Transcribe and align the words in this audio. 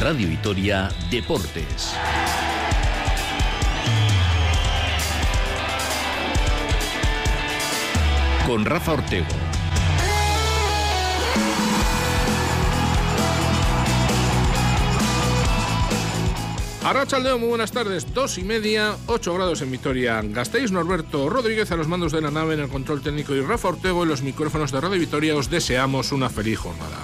Radio 0.00 0.28
Vitoria 0.28 0.88
Deportes. 1.10 1.92
Con 8.46 8.64
Rafa 8.64 8.92
Ortego. 8.92 9.26
Arrachaldeo, 16.84 17.38
muy 17.38 17.48
buenas 17.48 17.72
tardes. 17.72 18.14
Dos 18.14 18.38
y 18.38 18.44
media, 18.44 18.96
ocho 19.06 19.34
grados 19.34 19.62
en 19.62 19.72
Vitoria. 19.72 20.22
Gastéis 20.22 20.70
Norberto 20.70 21.28
Rodríguez 21.28 21.72
a 21.72 21.76
los 21.76 21.88
mandos 21.88 22.12
de 22.12 22.20
la 22.20 22.30
nave 22.30 22.54
en 22.54 22.60
el 22.60 22.68
control 22.68 23.02
técnico 23.02 23.34
y 23.34 23.40
Rafa 23.40 23.68
Ortego 23.68 24.04
en 24.04 24.10
los 24.10 24.22
micrófonos 24.22 24.70
de 24.70 24.80
Radio 24.80 25.00
Vitoria. 25.00 25.34
Os 25.34 25.50
deseamos 25.50 26.12
una 26.12 26.28
feliz 26.28 26.60
jornada. 26.60 26.98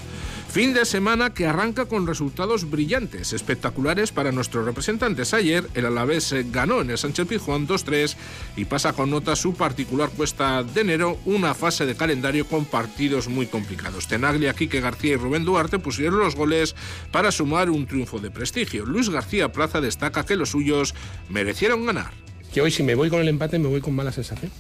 Fin 0.55 0.73
de 0.73 0.85
semana 0.85 1.35
que 1.35 1.49
arranca 1.49 1.87
con 1.87 2.07
resultados 2.07 2.71
brillantes, 2.71 3.33
espectaculares 3.33 4.13
para 4.13 4.31
nuestros 4.31 4.65
representantes. 4.65 5.35
Ayer 5.35 5.69
el 5.75 5.85
Alavés 5.85 6.33
ganó 6.53 6.81
en 6.81 6.91
el 6.91 6.97
Sánchez 6.97 7.27
Pizjuán 7.27 7.67
2-3 7.67 8.15
y 8.55 8.65
pasa 8.65 8.93
con 8.93 9.11
nota 9.11 9.35
su 9.35 9.55
particular 9.55 10.11
cuesta 10.11 10.63
de 10.63 10.83
enero, 10.83 11.19
una 11.25 11.55
fase 11.55 11.87
de 11.87 11.97
calendario 11.97 12.47
con 12.47 12.67
partidos 12.67 13.27
muy 13.27 13.47
complicados. 13.47 14.07
Tenaglia, 14.07 14.55
Quique 14.55 14.81
García 14.81 15.15
y 15.15 15.17
Rubén 15.17 15.45
Duarte 15.45 15.81
pusieron 15.81 16.21
los 16.21 16.37
goles 16.37 16.77
para 17.11 17.33
sumar 17.33 17.69
un 17.69 17.89
triunfo 17.89 18.21
de 18.21 18.31
prestigio. 18.31 18.87
Luis 18.87 19.11
García 19.11 19.51
Plaza 19.51 19.81
destaca 19.81 20.25
que 20.25 20.37
los 20.37 20.51
suyos 20.51 20.95
merecieron 21.31 21.85
ganar. 21.85 22.13
Que 22.53 22.61
hoy 22.61 22.71
si 22.71 22.85
me 22.85 22.95
voy 22.95 23.11
con 23.11 23.21
el 23.21 23.27
empate 23.27 23.59
me 23.59 23.67
voy 23.67 23.81
con 23.81 23.97
mala 23.97 24.13
sensación 24.13 24.53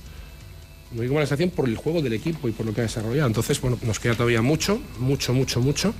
me 0.94 1.06
con 1.06 1.16
la 1.16 1.22
sensación 1.22 1.50
por 1.50 1.68
el 1.68 1.76
juego 1.76 2.02
del 2.02 2.12
equipo 2.12 2.48
y 2.48 2.52
por 2.52 2.66
lo 2.66 2.74
que 2.74 2.80
ha 2.80 2.84
desarrollado. 2.84 3.26
Entonces, 3.26 3.60
bueno, 3.60 3.78
nos 3.82 4.00
queda 4.00 4.14
todavía 4.14 4.42
mucho, 4.42 4.80
mucho, 4.98 5.32
mucho, 5.32 5.60
mucho. 5.60 5.94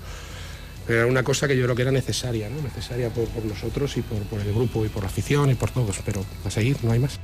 Pero 0.87 1.01
era 1.01 1.09
una 1.09 1.23
cosa 1.23 1.49
que 1.49 1.57
yo 1.57 1.65
creo 1.65 1.75
que 1.75 1.83
era 1.83 1.93
necesaria, 1.93 2.51
¿no? 2.51 2.61
Necesaria 2.61 3.09
por, 3.11 3.27
nosotros 3.45 3.97
y 3.97 4.03
por, 4.03 4.19
por, 4.25 4.41
el 4.41 4.53
grupo 4.53 4.85
y 4.85 4.89
por 4.89 5.03
la 5.03 5.09
afición 5.09 5.51
y 5.51 5.55
por 5.55 5.71
todos. 5.71 5.99
Pero 6.05 6.25
a 6.45 6.51
seguir, 6.51 6.77
no 6.83 6.93
hay 6.93 6.99
más. 6.99 7.19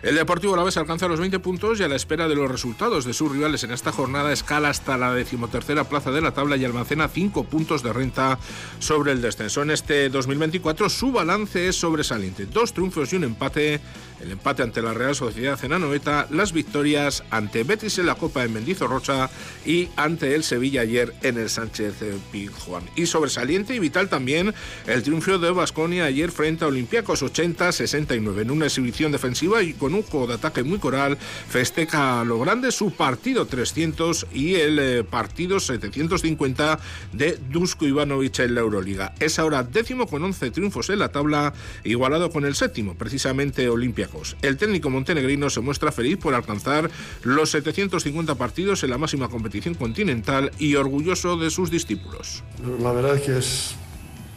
El 0.00 0.14
Deportivo 0.14 0.54
Alavés 0.54 0.76
alcanza 0.76 1.08
los 1.08 1.18
20 1.18 1.40
puntos 1.40 1.80
y 1.80 1.82
a 1.82 1.88
la 1.88 1.96
espera 1.96 2.28
de 2.28 2.36
los 2.36 2.48
resultados 2.48 3.04
de 3.04 3.12
sus 3.12 3.32
rivales 3.32 3.64
en 3.64 3.72
esta 3.72 3.90
jornada 3.90 4.32
escala 4.32 4.68
hasta 4.68 4.96
la 4.96 5.12
decimotercera 5.12 5.88
plaza 5.88 6.12
de 6.12 6.20
la 6.20 6.32
tabla 6.32 6.56
y 6.56 6.64
almacena 6.64 7.08
5 7.08 7.44
puntos 7.44 7.82
de 7.82 7.92
renta 7.92 8.38
sobre 8.78 9.10
el 9.10 9.20
descenso. 9.20 9.62
En 9.62 9.72
este 9.72 10.08
2024 10.08 10.88
su 10.88 11.10
balance 11.10 11.66
es 11.66 11.74
sobresaliente, 11.74 12.46
dos 12.46 12.72
triunfos 12.74 13.12
y 13.12 13.16
un 13.16 13.24
empate 13.24 13.80
el 14.20 14.32
empate 14.32 14.62
ante 14.62 14.82
la 14.82 14.94
Real 14.94 15.14
Sociedad 15.14 15.58
en 15.64 15.72
Anoeta, 15.72 16.26
las 16.30 16.52
victorias 16.52 17.24
ante 17.30 17.62
Betis 17.64 17.98
en 17.98 18.06
la 18.06 18.14
Copa 18.14 18.42
de 18.42 18.48
Mendizorrocha 18.48 19.30
y 19.64 19.88
ante 19.96 20.34
el 20.34 20.44
Sevilla 20.44 20.82
ayer 20.82 21.14
en 21.22 21.38
el 21.38 21.48
Sánchez 21.48 21.94
Pizjuán. 22.32 22.84
Y 22.96 23.06
sobresaliente 23.06 23.74
y 23.74 23.78
vital 23.78 24.08
también 24.08 24.54
el 24.86 25.02
triunfo 25.02 25.38
de 25.38 25.50
Basconia 25.50 26.04
ayer 26.06 26.30
frente 26.30 26.64
a 26.64 26.68
Olympiacos 26.68 27.22
80-69 27.22 28.42
en 28.42 28.50
una 28.50 28.66
exhibición 28.66 29.12
defensiva 29.12 29.62
y 29.62 29.74
con 29.74 29.94
un 29.94 30.02
juego 30.02 30.26
de 30.26 30.34
ataque 30.34 30.62
muy 30.62 30.78
coral 30.78 31.18
festeja 31.18 32.20
a 32.20 32.24
lo 32.24 32.38
grande 32.38 32.72
su 32.72 32.92
partido 32.92 33.46
300 33.46 34.28
y 34.32 34.54
el 34.54 34.78
eh, 34.78 35.04
partido 35.04 35.60
750 35.60 36.78
de 37.12 37.38
Dusko 37.50 37.86
Ivanovic 37.86 38.38
en 38.40 38.54
la 38.54 38.60
Euroliga. 38.60 39.14
Es 39.18 39.38
ahora 39.38 39.62
décimo 39.62 40.06
con 40.06 40.22
11 40.24 40.50
triunfos 40.50 40.90
en 40.90 41.00
la 41.00 41.10
tabla, 41.10 41.52
igualado 41.84 42.30
con 42.30 42.44
el 42.44 42.54
séptimo, 42.54 42.94
precisamente 42.94 43.68
Olimpia 43.68 44.07
el 44.42 44.56
técnico 44.56 44.90
montenegrino 44.90 45.50
se 45.50 45.60
muestra 45.60 45.92
feliz 45.92 46.18
por 46.18 46.34
alcanzar 46.34 46.90
los 47.22 47.50
750 47.50 48.34
partidos 48.34 48.82
en 48.84 48.90
la 48.90 48.98
máxima 48.98 49.28
competición 49.28 49.74
continental 49.74 50.50
y 50.58 50.74
orgulloso 50.74 51.36
de 51.36 51.50
sus 51.50 51.70
discípulos. 51.70 52.42
La 52.80 52.92
verdad 52.92 53.16
es 53.16 53.22
que 53.22 53.38
es 53.38 53.74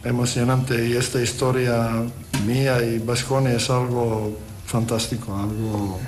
emocionante 0.04 0.88
y 0.88 0.92
esta 0.92 1.22
historia 1.22 2.02
mía 2.46 2.82
y 2.84 2.98
Basconi 2.98 3.52
es 3.52 3.70
algo 3.70 4.38
fantástico, 4.66 5.36
algo 5.36 6.00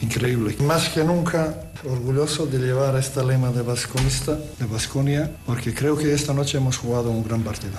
increíble. 0.00 0.56
Más 0.60 0.88
que 0.88 1.04
nunca 1.04 1.70
orgulloso 1.84 2.46
de 2.46 2.58
llevar 2.58 2.96
esta 2.96 3.22
lema 3.22 3.50
de 3.50 3.62
vasconista, 3.62 4.36
de 4.58 4.66
Vasconia, 4.66 5.30
porque 5.46 5.72
creo 5.74 5.96
que 5.96 6.12
esta 6.12 6.34
noche 6.34 6.58
hemos 6.58 6.76
jugado 6.76 7.10
un 7.10 7.24
gran 7.24 7.42
partido. 7.42 7.78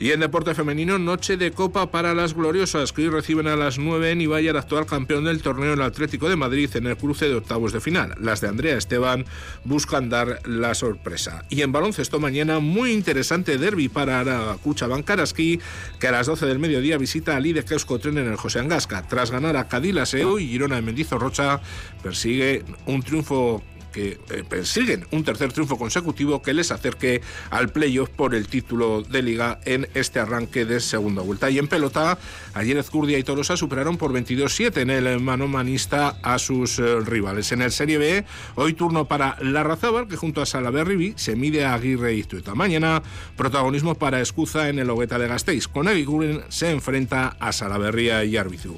Y 0.00 0.12
en 0.12 0.20
deporte 0.20 0.54
femenino, 0.54 0.98
noche 0.98 1.36
de 1.36 1.52
copa 1.52 1.90
para 1.90 2.14
las 2.14 2.32
gloriosas, 2.32 2.94
que 2.94 3.02
hoy 3.02 3.10
reciben 3.10 3.46
a 3.46 3.54
las 3.54 3.78
9 3.78 4.12
en 4.12 4.22
Ibai 4.22 4.48
al 4.48 4.56
actual 4.56 4.86
campeón 4.86 5.24
del 5.24 5.42
torneo 5.42 5.74
el 5.74 5.82
Atlético 5.82 6.30
de 6.30 6.36
Madrid 6.36 6.70
en 6.72 6.86
el 6.86 6.96
cruce 6.96 7.28
de 7.28 7.34
octavos 7.34 7.74
de 7.74 7.82
final. 7.82 8.14
Las 8.18 8.40
de 8.40 8.48
Andrea 8.48 8.78
Esteban 8.78 9.26
buscan 9.62 10.08
dar 10.08 10.40
la 10.48 10.72
sorpresa. 10.74 11.44
Y 11.50 11.60
en 11.60 11.72
baloncesto 11.72 12.18
mañana, 12.18 12.60
muy 12.60 12.92
interesante 12.92 13.58
derby 13.58 13.90
para 13.90 14.20
Aracucha 14.20 14.86
Bankaraski, 14.86 15.60
que 15.98 16.08
a 16.08 16.12
las 16.12 16.26
12 16.26 16.46
del 16.46 16.58
mediodía 16.58 16.96
visita 16.96 17.36
al 17.36 17.42
líder 17.42 17.66
Tren 17.66 18.16
en 18.16 18.28
el 18.28 18.36
José 18.36 18.60
Angasca. 18.60 19.06
Tras 19.06 19.30
ganar 19.30 19.58
a 19.58 19.68
Cadillaceo 19.68 20.38
y 20.38 20.48
Girona 20.48 20.76
de 20.76 20.82
Mendizorrocha, 20.82 21.60
persigue 22.02 22.64
un 22.86 23.02
triunfo 23.02 23.62
que 23.90 24.18
eh, 24.30 24.44
persiguen 24.48 25.06
un 25.10 25.24
tercer 25.24 25.52
triunfo 25.52 25.78
consecutivo 25.78 26.42
que 26.42 26.54
les 26.54 26.70
acerque 26.70 27.20
al 27.50 27.70
playoff 27.70 28.10
por 28.10 28.34
el 28.34 28.48
título 28.48 29.02
de 29.02 29.22
liga 29.22 29.60
en 29.64 29.88
este 29.94 30.20
arranque 30.20 30.64
de 30.64 30.80
segunda 30.80 31.22
vuelta. 31.22 31.50
Y 31.50 31.58
en 31.58 31.68
pelota, 31.68 32.18
ayer 32.54 32.76
Ezcurdia 32.76 33.18
y 33.18 33.22
Tolosa 33.22 33.56
superaron 33.56 33.96
por 33.96 34.12
22-7 34.12 34.78
en 34.78 34.90
el 34.90 35.20
manomanista 35.20 36.18
a 36.22 36.38
sus 36.38 36.78
eh, 36.78 37.00
rivales. 37.00 37.52
En 37.52 37.62
el 37.62 37.72
Serie 37.72 37.98
B, 37.98 38.24
hoy 38.54 38.74
turno 38.74 39.06
para 39.06 39.36
Larrazábal, 39.40 40.08
que 40.08 40.16
junto 40.16 40.42
a 40.42 40.46
Salaberribi 40.46 41.14
se 41.16 41.36
mide 41.36 41.64
a 41.64 41.74
Aguirre 41.74 42.14
y 42.14 42.22
Tueta. 42.22 42.54
Mañana, 42.54 43.02
protagonismo 43.36 43.94
para 43.94 44.20
Escuza 44.20 44.68
en 44.68 44.78
el 44.78 44.90
Hogueta 44.90 45.18
de 45.18 45.28
Gasteiz. 45.28 45.68
Con 45.68 45.88
Eguiguren 45.88 46.42
se 46.48 46.70
enfrenta 46.70 47.36
a 47.38 47.52
Salaberría 47.52 48.24
y 48.24 48.36
Arbizu. 48.36 48.76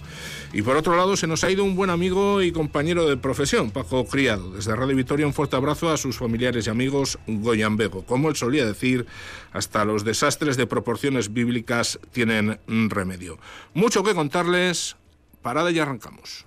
Y 0.52 0.62
por 0.62 0.76
otro 0.76 0.96
lado, 0.96 1.16
se 1.16 1.26
nos 1.26 1.44
ha 1.44 1.50
ido 1.50 1.64
un 1.64 1.76
buen 1.76 1.88
amigo 1.88 2.42
y 2.42 2.52
compañero 2.52 3.08
de 3.08 3.16
profesión, 3.16 3.70
Paco 3.70 4.04
Criado. 4.04 4.50
Desde 4.50 4.76
Radio 4.76 4.94
Victoria, 5.02 5.26
un 5.26 5.34
fuerte 5.34 5.56
abrazo 5.56 5.90
a 5.90 5.96
sus 5.96 6.16
familiares 6.16 6.68
y 6.68 6.70
amigos 6.70 7.18
Goyan 7.26 7.76
Bego. 7.76 8.06
Como 8.06 8.28
él 8.28 8.36
solía 8.36 8.64
decir, 8.64 9.04
hasta 9.52 9.84
los 9.84 10.04
desastres 10.04 10.56
de 10.56 10.68
proporciones 10.68 11.32
bíblicas 11.32 11.98
tienen 12.12 12.60
remedio. 12.68 13.36
Mucho 13.74 14.04
que 14.04 14.14
contarles. 14.14 14.94
Parada 15.42 15.72
y 15.72 15.80
arrancamos. 15.80 16.46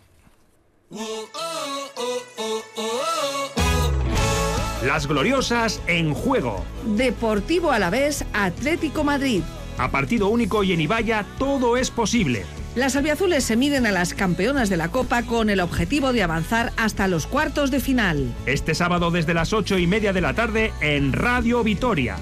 Las 4.85 5.05
gloriosas 5.05 5.81
en 5.87 6.13
juego. 6.13 6.63
Deportivo 6.95 7.73
Alavés, 7.73 8.23
Atlético 8.31 9.03
Madrid. 9.03 9.41
A 9.77 9.91
partido 9.91 10.29
único 10.29 10.63
y 10.63 10.71
en 10.71 10.79
Ibaya 10.79 11.25
todo 11.37 11.75
es 11.75 11.91
posible. 11.91 12.45
Las 12.75 12.97
albiazules 12.97 13.45
se 13.45 13.55
miden 13.55 13.85
a 13.85 13.91
las 13.91 14.13
campeonas 14.13 14.69
de 14.69 14.75
la 14.75 14.89
Copa 14.89 15.23
con 15.23 15.49
el 15.49 15.61
objetivo 15.61 16.11
de 16.11 16.23
avanzar 16.23 16.73
hasta 16.75 17.07
los 17.07 17.25
cuartos 17.25 17.71
de 17.71 17.79
final. 17.79 18.33
Este 18.45 18.75
sábado 18.75 19.11
desde 19.11 19.33
las 19.33 19.53
ocho 19.53 19.77
y 19.77 19.87
media 19.87 20.11
de 20.11 20.19
la 20.19 20.33
tarde 20.33 20.73
en 20.81 21.13
Radio 21.13 21.63
Vitoria. 21.63 22.17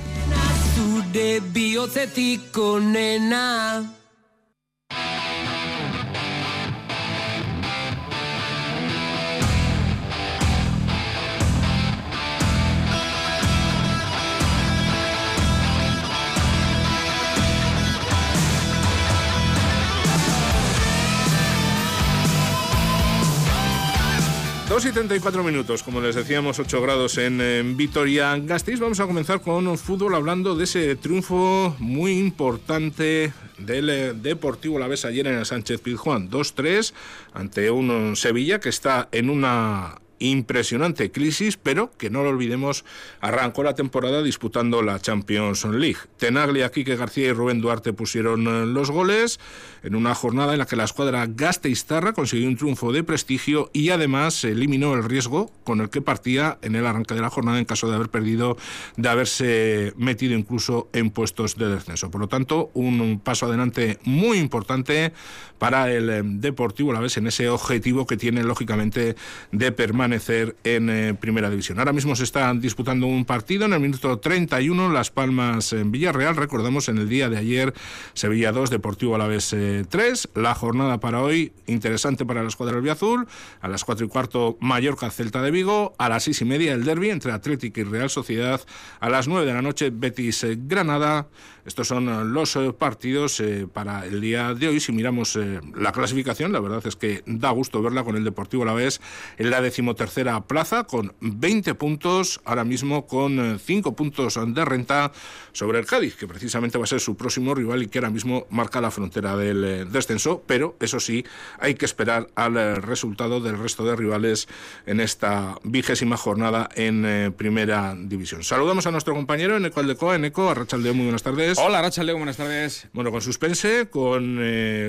2 24.74 24.86
y 24.88 24.92
34 24.92 25.44
minutos, 25.44 25.84
como 25.84 26.02
les 26.02 26.16
decíamos, 26.16 26.58
8 26.58 26.82
grados 26.82 27.20
en, 27.20 27.78
Vitoria 27.78 28.36
Gasteiz. 28.38 28.80
Vamos 28.80 29.00
a 29.00 29.06
comenzar 29.06 29.40
con 29.40 29.78
fútbol 29.78 30.16
hablando 30.16 30.56
de 30.56 30.64
ese 30.64 30.96
triunfo 30.96 31.76
muy 31.78 32.14
importante 32.18 33.32
del 33.60 33.90
eh, 33.92 34.14
Deportivo 34.14 34.80
La 34.80 34.88
Vez 34.88 35.06
ayer 35.06 35.28
en 35.28 35.36
el 35.36 35.46
Sánchez 35.46 35.80
Pizjuán. 35.80 36.28
2-3 36.28 36.92
ante 37.34 37.70
un 37.70 38.16
Sevilla 38.16 38.60
que 38.60 38.70
está 38.70 39.10
en 39.12 39.30
una 39.30 40.00
impresionante 40.24 41.12
crisis, 41.12 41.58
pero 41.58 41.92
que 41.98 42.10
no 42.10 42.24
lo 42.24 42.30
olvidemos, 42.30 42.86
arrancó 43.20 43.64
la 43.64 43.76
temporada 43.76 44.24
disputando 44.24 44.82
la 44.82 45.00
Champions 45.00 45.66
League. 45.66 45.98
Tenaglia, 46.18 46.72
Quique 46.72 46.96
García 46.96 47.28
y 47.28 47.34
Rubén 47.34 47.60
Duarte 47.60 47.92
pusieron 47.92 48.48
eh, 48.48 48.66
los 48.66 48.90
goles 48.90 49.40
en 49.84 49.96
una 49.96 50.16
jornada 50.16 50.54
en 50.54 50.60
la 50.60 50.66
que 50.66 50.78
la 50.78 50.86
escuadra 50.86 51.28
Gasteiztarra 51.28 52.14
consiguió 52.14 52.48
un 52.48 52.56
triunfo 52.56 52.94
de 52.94 53.04
prestigio 53.04 53.70
y 53.74 53.90
además 53.90 54.44
eliminó 54.46 54.94
el 54.94 55.04
riesgo 55.04 55.52
con 55.66 55.82
el 55.82 55.90
que 55.90 56.02
partía 56.02 56.58
en 56.62 56.76
el 56.76 56.86
arranque 56.86 57.16
de 57.16 57.22
la 57.22 57.30
jornada 57.30 57.60
en 57.60 57.66
caso 57.66 57.90
de 57.90 57.96
haber 57.96 58.10
perdido, 58.10 58.56
de 58.96 59.10
haberse 59.10 59.94
metido 59.98 60.38
incluso 60.38 60.90
en 60.94 61.10
puestos 61.10 61.58
de 61.58 61.68
descenso. 61.68 62.10
Por 62.10 62.22
lo 62.22 62.28
tanto, 62.30 62.72
un 62.74 63.20
paso 63.22 63.48
adelante 63.48 64.00
muy 64.06 64.38
importante 64.38 65.12
para 65.58 65.92
el 65.92 66.10
eh, 66.10 66.22
Deportivo 66.24 66.94
La 66.94 67.00
Vez 67.00 67.18
en 67.18 67.28
ese 67.28 67.50
objetivo 67.50 68.06
que 68.08 68.18
tiene 68.18 68.44
lógicamente 68.44 69.16
de 69.52 69.72
permanecer 69.72 70.13
permanecer 70.14 70.56
en 70.64 71.18
primera 71.18 71.50
división. 71.50 71.80
Ahora 71.80 71.94
mismo 71.94 72.16
se 72.16 72.24
está 72.24 72.54
disputando 72.54 73.08
un 73.08 73.26
partido 73.26 73.66
en 73.66 73.74
el 73.74 73.80
minuto 73.80 74.20
31, 74.20 74.92
Las 74.92 75.10
Palmas 75.10 75.74
en 75.74 75.92
Villarreal. 75.92 76.36
Recordamos 76.36 76.88
en 76.90 77.00
el 77.00 77.10
día 77.10 77.30
de 77.30 77.38
ayer 77.38 77.74
Sevilla 78.14 78.52
2, 78.52 78.70
Deportivo 78.70 79.16
Alavés 79.16 79.56
3. 79.90 80.30
La 80.36 80.54
jornada 80.54 81.00
para 81.00 81.22
hoy 81.22 81.52
interesante 81.66 82.26
para 82.26 82.44
la 82.44 82.50
escuadra 82.50 82.80
Azul. 82.92 83.28
A 83.62 83.68
las 83.68 83.84
4 83.84 84.06
y 84.06 84.10
cuarto 84.10 84.58
Mallorca 84.60 85.10
Celta 85.10 85.42
de 85.42 85.52
Vigo. 85.52 85.96
A 85.98 86.10
las 86.10 86.24
6 86.24 86.42
y 86.42 86.46
media 86.46 86.74
el 86.74 86.84
derby 86.84 87.10
entre 87.10 87.32
Atlético 87.32 87.80
y 87.80 87.84
Real 87.84 88.10
Sociedad. 88.10 88.62
A 89.00 89.10
las 89.10 89.28
9 89.28 89.46
de 89.48 89.54
la 89.54 89.62
noche 89.62 89.90
Betis 89.92 90.46
Granada. 90.68 91.28
Estos 91.66 91.88
son 91.88 92.34
los 92.34 92.58
partidos 92.78 93.42
para 93.72 94.06
el 94.06 94.22
día 94.22 94.54
de 94.54 94.68
hoy. 94.68 94.80
Si 94.80 94.92
miramos 94.92 95.38
la 95.76 95.92
clasificación, 95.92 96.52
la 96.52 96.60
verdad 96.60 96.86
es 96.86 96.96
que 96.96 97.24
da 97.26 97.52
gusto 97.52 97.82
verla 97.82 98.04
con 98.04 98.16
el 98.16 98.24
Deportivo 98.24 98.64
Alavés 98.64 99.02
en 99.38 99.50
la 99.50 99.62
decimotercera 99.62 100.42
plaza 100.42 100.84
con 100.84 101.14
20 101.22 101.76
puntos, 101.76 102.42
ahora 102.46 102.64
mismo 102.64 103.08
con 103.08 103.60
5 103.60 103.90
eh, 103.90 103.94
puntos 103.94 104.40
de 104.46 104.66
renta 104.66 105.12
sobre 105.52 105.80
el 105.80 105.86
Cádiz, 105.86 106.16
que 106.16 106.28
precisamente 106.28 106.78
va 106.78 106.84
a 106.84 106.88
ser 106.88 107.00
su 107.00 107.16
próximo 107.16 107.54
rival 107.56 107.84
y 107.84 107.88
que 107.88 108.00
ahora 108.00 108.10
mismo 108.10 108.46
marca 108.50 108.82
la 108.82 108.92
frontera 108.92 109.36
del 109.36 109.64
eh, 109.64 109.86
descenso, 109.86 110.44
pero 110.46 110.76
eso 110.80 111.00
sí, 111.00 111.26
hay 111.60 111.76
que 111.76 111.86
esperar 111.86 112.28
al 112.36 112.58
eh, 112.58 112.76
resultado 112.76 113.40
del 113.40 113.58
resto 113.58 113.86
de 113.86 113.96
rivales 113.96 114.48
en 114.86 115.00
esta 115.00 115.58
vigésima 115.64 116.18
jornada 116.18 116.70
en 116.76 117.34
primera 117.34 117.96
división. 117.98 118.44
Saludamos 118.44 118.88
a 118.88 118.92
nuestro 118.92 119.14
compañero 119.14 119.58
en 119.58 119.66
Aldecoa, 119.66 120.16
en 120.16 120.26
Eco, 120.26 120.50
a 120.50 120.54
Rachaldeo, 120.54 120.94
muy 120.94 121.06
buenas 121.06 121.24
tardes. 121.24 121.53
Hola 121.58 121.82
Rachaldeo, 121.82 122.18
buenas 122.18 122.38
tardes. 122.38 122.88
Bueno, 122.94 123.12
con 123.12 123.22
suspense, 123.22 123.88
con 123.90 124.40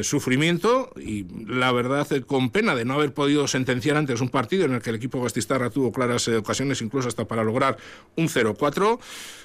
sufrimiento 0.03 0.91
y 0.97 1.27
la 1.47 1.73
verdad 1.73 2.07
con 2.27 2.51
pena 2.51 2.75
de 2.75 2.85
no 2.85 2.95
haber 2.95 3.13
podido 3.13 3.47
sentenciar 3.49 3.97
antes 3.97 4.21
un 4.21 4.29
partido 4.29 4.65
en 4.65 4.75
el 4.75 4.83
que 4.83 4.91
el 4.91 4.97
equipo 4.97 5.23
gastistarra 5.23 5.71
tuvo 5.71 5.93
claras 5.93 6.29
ocasiones, 6.29 6.83
incluso 6.83 7.09
hasta 7.09 7.27
para 7.27 7.45
lograr 7.45 7.77
un 8.17 8.29
0-4. 8.29 8.99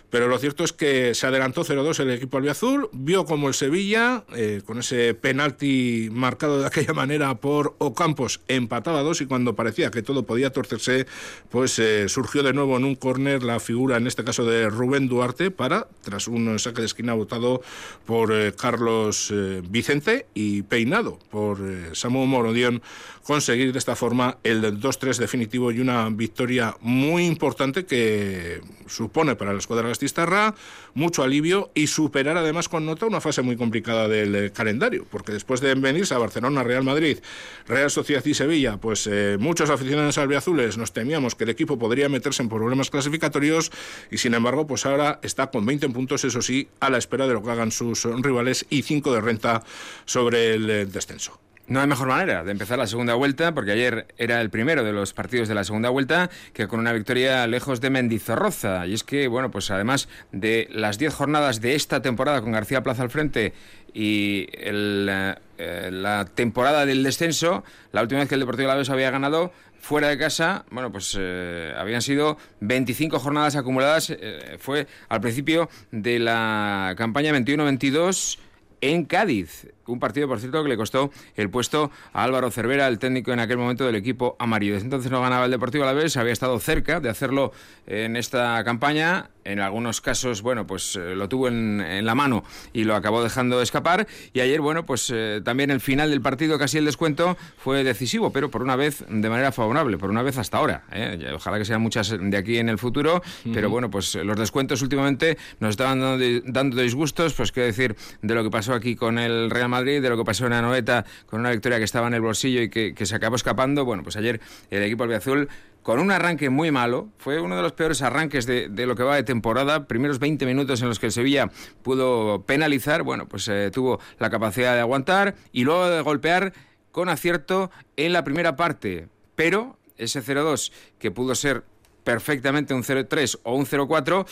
Pero 0.10 0.27
lo 0.27 0.39
cierto 0.39 0.63
es 0.63 0.74
que 0.74 1.13
se 1.13 1.27
adelantó 1.27 1.63
0-2 1.63 2.00
el 2.00 2.10
equipo 2.10 2.38
albiazul, 2.38 2.89
vio 2.94 3.25
como 3.25 3.48
el 3.48 3.54
Sevilla, 3.54 4.24
eh, 4.36 4.62
con 4.65 4.80
ese 4.80 5.13
penalti 5.13 6.10
marcado 6.12 6.60
de 6.60 6.65
aquella 6.65 6.94
manera 6.94 7.36
por 7.36 7.75
Ocampos, 7.77 8.42
empataba 8.48 9.04
dos 9.04 9.22
y 9.22 9.27
cuando 9.27 9.56
parecía 9.56 9.92
que 9.92 10.01
todo 10.01 10.24
podía 10.24 10.51
torcerse, 10.51 11.06
pues 11.50 11.77
eh, 11.77 12.10
surgió 12.10 12.42
de 12.42 12.54
nuevo 12.54 12.77
en 12.77 12.86
un 12.86 12.95
córner 12.95 13.44
la 13.44 13.60
figura, 13.60 13.98
en 13.98 14.07
este 14.07 14.24
caso 14.24 14.45
de 14.45 14.69
Rubén 14.69 15.07
Duarte, 15.07 15.51
para, 15.51 15.88
tras 16.01 16.27
un 16.27 16.57
saque 16.57 16.81
de 16.81 16.88
esquina 16.88 17.09
votado 17.14 17.62
por 18.06 18.34
eh, 18.34 18.54
Carlos 18.54 19.34
Vicente 19.70 20.28
y 20.34 20.64
peinado 20.64 21.20
por 21.30 21.60
Samuel 21.94 22.28
Morodión, 22.28 22.82
conseguir 23.24 23.72
de 23.72 23.80
esta 23.80 23.96
forma 23.96 24.38
el 24.44 24.64
2-3 24.80 25.18
definitivo 25.18 25.72
y 25.72 25.80
una 25.80 26.10
victoria 26.10 26.76
muy 26.82 27.26
importante 27.26 27.86
que 27.86 28.62
supone 28.88 29.36
para 29.36 29.54
la 29.54 29.60
escuadra 29.60 29.88
gastistarra 29.88 30.56
mucho 30.94 31.24
alivio 31.24 31.72
y 31.74 31.88
superar 31.88 32.38
además 32.38 32.70
con 32.70 32.86
nota 32.86 33.06
una 33.06 33.22
fase 33.22 33.42
muy 33.42 33.56
complicada 33.56 34.08
del 34.08 34.36
eh, 34.36 34.52
calendario, 34.52 35.06
porque 35.10 35.32
después 35.32 35.62
de 35.62 35.74
venirse 35.76 36.14
a 36.14 36.18
Barcelona, 36.18 36.64
Real 36.64 36.84
Madrid, 36.84 37.20
Real 37.68 37.90
Sociedad 37.90 38.24
y 38.26 38.34
Sevilla, 38.34 38.78
pues 38.78 39.08
eh, 39.08 39.38
muchos 39.40 39.70
aficionados 39.70 40.18
albiazules 40.18 40.78
nos 40.78 40.94
temíamos 40.94 41.36
que 41.36 41.46
el 41.46 41.52
equipo 41.52 41.80
podría 41.80 42.10
meterse 42.10 42.44
en 42.44 42.50
problemas 42.50 42.90
clasificatorios 42.90 43.72
y 44.12 44.18
sin 44.18 44.34
embargo 44.34 44.68
pues 44.68 44.86
ahora 44.86 45.20
está 45.24 45.50
con 45.52 45.66
20 45.66 45.90
puntos, 45.90 46.24
eso 46.26 46.42
sí, 46.42 46.68
a 46.80 46.90
la 46.90 46.98
espera 47.00 47.28
de 47.28 47.34
lo 47.34 47.42
que 47.42 47.51
hagan 47.51 47.72
sus 47.72 48.06
rivales 48.06 48.66
y 48.69 48.84
5 48.84 49.13
de 49.13 49.22
renta 49.22 49.63
sobre 50.06 50.54
el 50.54 50.69
eh, 50.69 50.86
descenso. 50.86 51.40
No 51.69 51.80
hay 51.80 51.88
mejor 51.88 52.07
manera 52.07 52.44
de 52.44 52.51
empezar 52.51 52.80
la 52.80 52.88
segunda 52.88 53.13
vuelta, 53.13 53.54
porque 53.54 53.71
ayer 53.71 54.07
era 54.18 54.42
el 54.42 54.50
primero 54.50 54.83
de 54.83 54.92
los 54.92 55.13
partidos 55.13 55.48
de 55.48 55.54
la 55.54 55.63
segunda 55.63 55.89
vuelta, 55.89 56.31
que 56.51 56.68
con 56.68 56.80
una 56.80 56.92
victoria 56.94 57.45
lejos 57.45 57.80
de 57.80 57.92
Mendizorroza. 57.92 58.88
Y 58.88 58.95
es 58.95 59.04
que, 59.04 59.27
bueno, 59.27 59.51
pues 59.51 59.69
además 59.69 60.10
de 60.31 60.68
las 60.71 60.98
10 60.98 61.13
jornadas 61.13 61.62
de 61.62 61.75
esta 61.75 62.01
temporada 62.01 62.42
con 62.42 62.54
García 62.54 62.81
Plaza 62.81 63.04
al 63.04 63.12
frente 63.12 63.54
y 63.94 64.48
eh, 64.51 65.92
la 65.92 66.25
temporada 66.33 66.88
del 66.88 67.04
descenso, 67.04 67.63
la 67.92 68.01
última 68.01 68.22
vez 68.22 68.30
que 68.30 68.36
el 68.36 68.42
Deportivo 68.42 68.68
de 68.68 68.74
la 68.74 68.80
Vez 68.80 68.89
había 68.89 69.12
ganado 69.12 69.51
fuera 69.80 70.07
de 70.10 70.18
casa, 70.18 70.65
bueno, 70.72 70.92
pues 70.92 71.15
eh, 71.19 71.72
habían 71.77 72.01
sido 72.01 72.38
25 72.62 73.19
jornadas 73.19 73.56
acumuladas. 73.56 74.10
Eh, 74.10 74.57
fue 74.60 74.88
al 75.07 75.22
principio 75.22 75.69
de 75.92 76.18
la 76.18 76.95
campaña 76.98 77.31
21-22 77.31 78.39
en 78.81 79.06
Cádiz. 79.06 79.68
Un 79.91 80.00
partido, 80.00 80.27
por 80.27 80.39
cierto, 80.39 80.63
que 80.63 80.69
le 80.69 80.77
costó 80.77 81.12
el 81.36 81.50
puesto 81.50 81.91
a 82.13 82.24
Álvaro 82.24 82.51
Cervera, 82.51 82.88
el 82.88 83.00
técnico 83.00 83.31
en 83.31 83.39
aquel 83.39 83.57
momento 83.57 83.86
del 83.86 83.95
equipo 83.95 84.36
amarillo. 84.39 84.74
Desde 84.74 84.86
entonces 84.86 85.12
no 85.12 85.21
ganaba 85.21 85.45
el 85.45 85.51
Deportivo 85.51 85.83
a 85.83 85.88
la 85.88 85.94
vez, 85.94 86.15
había 86.18 86.33
estado 86.33 86.59
cerca 86.59 87.00
de 87.00 87.09
hacerlo 87.09 87.51
en 87.88 88.15
esta 88.15 88.63
campaña. 88.63 89.30
En 89.45 89.59
algunos 89.59 90.00
casos, 90.00 90.44
bueno, 90.44 90.68
pues 90.68 90.95
eh, 90.95 91.15
lo 91.15 91.27
tuvo 91.27 91.47
en, 91.47 92.06
la 92.06 92.13
mano 92.13 92.44
y 92.71 92.83
lo 92.83 92.95
acabó 92.95 93.24
dejando 93.24 93.63
escapar. 93.63 94.06
Y 94.31 94.41
ayer, 94.41 94.62
bueno, 94.62 94.86
pues 94.86 95.12
eh, 95.12 95.41
también 95.44 95.71
el 95.71 95.80
final 95.80 96.12
del 96.12 96.21
partido, 96.21 96.59
casi 96.59 96.77
el 96.77 96.86
descuento, 96.86 97.36
fue 97.57 97.83
decisivo, 97.83 98.31
pero 98.31 98.51
por 98.51 98.62
una 98.62 98.75
vez 98.75 99.03
de 99.09 99.30
manera 99.30 99.51
favorable, 99.51 99.97
por 99.97 100.12
una 100.12 100.21
vez 100.21 100.38
hasta 100.38 100.57
ahora. 100.57 100.83
¿eh? 100.91 101.31
Ojalá 101.33 101.57
que 101.57 101.65
sean 101.65 101.81
muchas 101.81 102.15
de 102.19 102.38
aquí 102.38 102.59
en 102.59 102.69
el 102.69 102.77
futuro, 102.77 103.24
pero 103.51 103.71
bueno, 103.71 103.89
pues 103.89 104.13
los 104.15 104.38
descuentos 104.38 104.83
últimamente 104.83 105.38
nos 105.59 105.71
estaban 105.71 106.00
dando, 106.00 106.24
dando 106.45 106.81
disgustos, 106.81 107.33
pues 107.33 107.51
qué 107.51 107.62
decir 107.62 107.95
de 108.21 108.36
lo 108.36 108.44
que 108.44 108.51
pasó 108.51 108.74
aquí 108.74 108.95
con 108.95 109.18
el 109.18 109.50
Real 109.50 109.69
Madrid 109.69 109.79
de 109.84 110.10
lo 110.10 110.18
que 110.18 110.24
pasó 110.24 110.46
en 110.46 110.54
Anoeta 110.54 111.06
con 111.26 111.40
una 111.40 111.52
victoria 111.52 111.78
que 111.78 111.84
estaba 111.84 112.08
en 112.08 112.14
el 112.14 112.22
bolsillo 112.22 112.62
y 112.62 112.70
que, 112.70 113.06
se 113.06 113.16
acabó 113.16 113.36
escapando. 113.36 113.86
Bueno, 113.86 114.04
pues 114.04 114.16
ayer 114.18 114.40
el 114.70 114.84
equipo 114.84 115.04
albiazul 115.04 115.50
con 115.84 116.00
un 116.00 116.12
arranque 116.12 116.50
muy 116.50 116.72
malo, 116.72 117.10
fue 117.18 117.40
uno 117.40 117.56
de 117.56 117.62
los 117.62 117.72
peores 117.72 118.02
arranques 118.02 118.46
de, 118.46 118.70
lo 118.86 118.96
que 118.96 119.04
va 119.04 119.16
de 119.16 119.24
temporada, 119.24 119.88
primeros 119.88 120.20
20 120.20 120.46
minutos 120.46 120.81
en 120.81 120.90
los 120.90 121.00
que 121.00 121.08
el 121.08 121.12
Sevilla 121.12 121.50
pudo 121.81 122.44
penalizar, 122.46 123.04
bueno, 123.04 123.28
pues 123.28 123.48
eh, 123.48 123.72
tuvo 123.72 124.00
la 124.20 124.30
capacidad 124.30 124.76
de 124.76 124.81
aguantar 124.81 125.36
y 125.52 125.64
luego 125.64 125.90
de 125.90 126.02
golpear 126.02 126.54
con 126.92 127.10
acierto 127.10 127.72
en 127.96 128.14
la 128.14 128.24
primera 128.24 128.56
parte, 128.56 129.08
pero 129.36 129.80
ese 129.98 130.22
0-2 130.22 130.72
que 130.98 131.12
pudo 131.12 131.36
ser 131.36 131.64
perfectamente 132.04 132.74
un 132.74 132.84
0-3 132.84 133.40
o 133.44 133.56
un 133.56 133.66
0-4, 133.66 134.25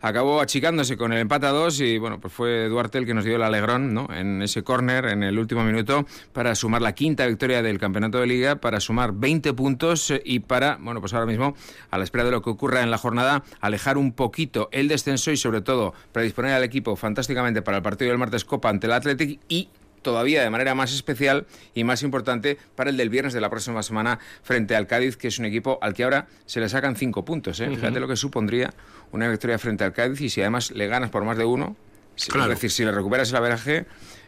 acabó 0.00 0.40
achicándose 0.40 0.96
con 0.96 1.12
el 1.12 1.20
empate 1.20 1.46
a 1.46 1.50
2 1.50 1.80
y 1.80 1.98
bueno, 1.98 2.20
pues 2.20 2.32
fue 2.32 2.68
Duarte 2.68 2.98
el 2.98 3.06
que 3.06 3.14
nos 3.14 3.24
dio 3.24 3.36
el 3.36 3.42
alegrón 3.42 3.94
¿no? 3.94 4.08
en 4.14 4.42
ese 4.42 4.62
córner 4.62 5.06
en 5.06 5.22
el 5.22 5.38
último 5.38 5.64
minuto 5.64 6.06
para 6.32 6.54
sumar 6.54 6.82
la 6.82 6.94
quinta 6.94 7.26
victoria 7.26 7.62
del 7.62 7.78
campeonato 7.78 8.18
de 8.20 8.26
liga, 8.26 8.56
para 8.56 8.80
sumar 8.80 9.12
20 9.12 9.52
puntos 9.54 10.12
y 10.24 10.40
para, 10.40 10.78
bueno, 10.80 11.00
pues 11.00 11.12
ahora 11.14 11.26
mismo, 11.26 11.54
a 11.90 11.98
la 11.98 12.04
espera 12.04 12.24
de 12.24 12.30
lo 12.30 12.42
que 12.42 12.50
ocurra 12.50 12.82
en 12.82 12.90
la 12.90 12.98
jornada, 12.98 13.44
alejar 13.60 13.98
un 13.98 14.12
poquito 14.12 14.68
el 14.72 14.88
descenso 14.88 15.30
y 15.30 15.36
sobre 15.36 15.60
todo 15.60 15.94
predisponer 16.12 16.52
al 16.52 16.64
equipo 16.64 16.96
fantásticamente 16.96 17.62
para 17.62 17.78
el 17.78 17.82
partido 17.82 18.10
del 18.10 18.18
martes 18.18 18.44
Copa 18.44 18.68
ante 18.68 18.86
el 18.86 18.92
Athletic 18.92 19.40
y 19.48 19.68
todavía 20.04 20.40
de 20.44 20.50
manera 20.50 20.76
más 20.76 20.94
especial 20.94 21.46
y 21.74 21.82
más 21.82 22.04
importante 22.04 22.56
para 22.76 22.90
el 22.90 22.96
del 22.96 23.08
viernes 23.08 23.32
de 23.32 23.40
la 23.40 23.50
próxima 23.50 23.82
semana 23.82 24.20
frente 24.44 24.76
al 24.76 24.86
Cádiz, 24.86 25.16
que 25.16 25.26
es 25.26 25.40
un 25.40 25.46
equipo 25.46 25.80
al 25.82 25.94
que 25.94 26.04
ahora 26.04 26.28
se 26.46 26.60
le 26.60 26.68
sacan 26.68 26.94
cinco 26.94 27.24
puntos. 27.24 27.58
¿eh? 27.58 27.68
Fíjate 27.68 27.98
lo 27.98 28.06
que 28.06 28.14
supondría 28.14 28.72
una 29.10 29.28
victoria 29.28 29.58
frente 29.58 29.82
al 29.82 29.92
Cádiz 29.92 30.20
y 30.20 30.30
si 30.30 30.40
además 30.40 30.70
le 30.70 30.86
ganas 30.86 31.10
por 31.10 31.24
más 31.24 31.36
de 31.36 31.44
uno, 31.44 31.76
es 32.16 32.48
decir, 32.48 32.70
si 32.70 32.84
le 32.84 32.92
recuperas 32.92 33.30
el 33.30 33.36
averaje, 33.36 33.86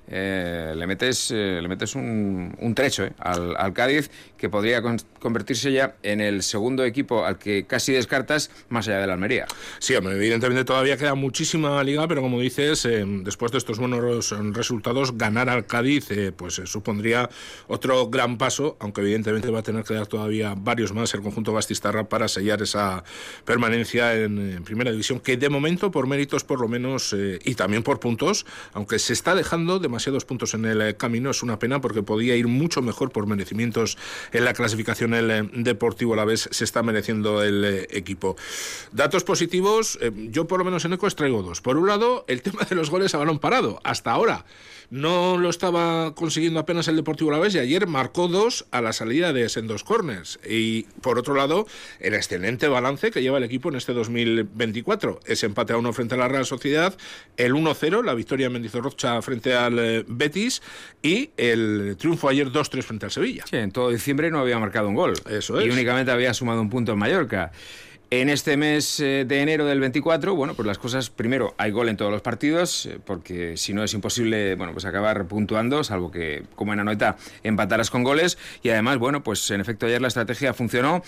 eh, 0.08 0.72
le 0.76 0.86
metes, 0.86 1.30
eh, 1.32 1.58
le 1.60 1.68
metes 1.68 1.94
un, 1.94 2.54
un 2.60 2.74
trecho 2.74 3.04
eh, 3.04 3.12
al, 3.18 3.56
al, 3.56 3.72
Cádiz 3.72 4.10
que 4.36 4.48
podría 4.48 4.82
convertirse 5.18 5.72
ya 5.72 5.96
en 6.02 6.20
el 6.20 6.42
segundo 6.42 6.84
equipo 6.84 7.24
al 7.24 7.38
que 7.38 7.66
casi 7.66 7.92
descartas 7.92 8.50
más 8.68 8.86
allá 8.86 9.00
de 9.00 9.06
la 9.06 9.14
Almería. 9.14 9.46
Sí, 9.78 9.94
evidentemente 9.94 10.64
todavía 10.64 10.96
queda 10.96 11.14
muchísima 11.14 11.82
liga, 11.82 12.06
pero 12.06 12.22
como 12.22 12.40
dices, 12.40 12.88
después 13.22 13.52
de 13.52 13.58
estos 13.58 13.78
buenos 13.78 14.30
resultados, 14.52 15.16
ganar 15.16 15.48
al 15.48 15.66
Cádiz 15.66 16.08
pues 16.36 16.60
supondría 16.64 17.28
otro 17.66 18.08
gran 18.08 18.38
paso, 18.38 18.76
aunque 18.80 19.00
evidentemente 19.00 19.50
va 19.50 19.60
a 19.60 19.62
tener 19.62 19.84
que 19.84 19.94
dar 19.94 20.06
todavía 20.06 20.54
varios 20.56 20.92
más 20.92 21.12
el 21.14 21.22
conjunto 21.22 21.52
Bastistarra 21.52 22.08
para 22.08 22.28
sellar 22.28 22.62
esa 22.62 23.02
permanencia 23.44 24.14
en, 24.14 24.62
Primera 24.64 24.90
División, 24.90 25.20
que 25.20 25.36
de 25.36 25.48
momento, 25.48 25.90
por 25.90 26.06
méritos 26.06 26.44
por 26.44 26.60
lo 26.60 26.68
menos, 26.68 27.14
y 27.44 27.54
también 27.54 27.82
por 27.82 28.00
puntos, 28.00 28.46
aunque 28.72 28.98
se 28.98 29.12
está 29.12 29.34
dejando 29.34 29.78
de 29.78 29.86
demasiados 29.86 30.24
puntos 30.24 30.52
en 30.54 30.64
el 30.64 30.82
eh, 30.82 30.96
camino. 30.96 31.30
Es 31.30 31.42
una 31.42 31.58
pena 31.58 31.80
porque 31.80 32.02
podía 32.02 32.34
ir 32.36 32.48
mucho 32.48 32.82
mejor 32.82 33.12
por 33.12 33.26
merecimientos 33.26 33.96
en 34.32 34.44
la 34.44 34.54
clasificación. 34.54 35.14
El 35.14 35.30
eh, 35.30 35.48
Deportivo 35.52 36.14
a 36.14 36.16
la 36.16 36.24
vez 36.24 36.48
se 36.50 36.64
está 36.64 36.82
mereciendo 36.82 37.42
el 37.42 37.64
eh, 37.64 37.86
equipo. 37.90 38.36
Datos 38.92 39.24
positivos, 39.24 39.98
yo 40.30 40.46
por 40.46 40.58
lo 40.58 40.64
menos 40.64 40.84
en 40.84 40.92
ECO 40.92 41.06
traigo 41.10 41.42
dos. 41.42 41.60
Por 41.60 41.76
un 41.76 41.86
lado, 41.86 42.24
el 42.28 42.42
tema 42.42 42.64
de 42.64 42.74
los 42.74 42.90
goles 42.90 43.14
a 43.14 43.18
balón 43.18 43.38
parado. 43.38 43.80
Hasta 43.84 44.10
ahora 44.10 44.44
no 44.90 45.38
lo 45.38 45.50
estaba 45.50 46.14
consiguiendo 46.14 46.60
apenas 46.60 46.88
el 46.88 46.96
Deportivo 46.96 47.30
Alavés 47.30 47.54
y 47.54 47.58
ayer 47.58 47.86
marcó 47.86 48.28
dos 48.28 48.66
a 48.70 48.80
la 48.80 48.92
salida 48.92 49.32
de 49.32 49.48
Sendos 49.48 49.84
Corners. 49.84 50.38
Y 50.48 50.84
por 51.00 51.18
otro 51.18 51.34
lado, 51.34 51.66
el 52.00 52.14
excelente 52.14 52.68
balance 52.68 53.10
que 53.10 53.22
lleva 53.22 53.38
el 53.38 53.44
equipo 53.44 53.68
en 53.68 53.76
este 53.76 53.92
2024. 53.92 55.20
Ese 55.26 55.46
empate 55.46 55.72
a 55.72 55.76
uno 55.76 55.92
frente 55.92 56.14
a 56.14 56.18
la 56.18 56.28
Real 56.28 56.46
Sociedad, 56.46 56.96
el 57.36 57.54
1-0, 57.54 58.04
la 58.04 58.14
victoria 58.14 58.46
en 58.46 58.52
Mendizorrocha 58.52 59.20
frente 59.22 59.54
al 59.54 59.78
eh, 59.78 60.04
Betis 60.06 60.62
y 61.02 61.30
el 61.36 61.96
triunfo 61.98 62.28
ayer 62.28 62.48
2-3 62.48 62.82
frente 62.82 63.06
al 63.06 63.12
Sevilla. 63.12 63.44
Sí, 63.48 63.56
en 63.56 63.72
todo 63.72 63.90
diciembre 63.90 64.30
no 64.30 64.38
había 64.38 64.58
marcado 64.58 64.88
un 64.88 64.94
gol. 64.94 65.14
Eso 65.28 65.60
es. 65.60 65.66
Y 65.66 65.70
únicamente 65.70 66.10
había 66.12 66.34
sumado 66.34 66.60
un 66.60 66.70
punto 66.70 66.92
en 66.92 66.98
Mallorca. 66.98 67.52
En 68.10 68.28
este 68.28 68.56
mes 68.56 69.00
eh, 69.00 69.24
de 69.26 69.40
enero 69.40 69.66
del 69.66 69.80
24, 69.80 70.36
bueno, 70.36 70.54
pues 70.54 70.64
las 70.64 70.78
cosas, 70.78 71.10
primero, 71.10 71.56
hay 71.58 71.72
gol 71.72 71.88
en 71.88 71.96
todos 71.96 72.12
los 72.12 72.22
partidos, 72.22 72.86
eh, 72.86 73.00
porque 73.04 73.56
si 73.56 73.72
no 73.72 73.82
es 73.82 73.94
imposible, 73.94 74.54
bueno, 74.54 74.72
pues 74.72 74.84
acabar 74.84 75.26
puntuando, 75.26 75.82
salvo 75.82 76.12
que, 76.12 76.44
como 76.54 76.72
en 76.72 76.78
Anoeta, 76.78 77.16
empataras 77.42 77.90
con 77.90 78.04
goles. 78.04 78.38
Y 78.62 78.68
además, 78.68 78.98
bueno, 78.98 79.24
pues 79.24 79.50
en 79.50 79.60
efecto 79.60 79.86
ayer 79.86 80.00
la 80.00 80.06
estrategia 80.06 80.54
funcionó 80.54 81.02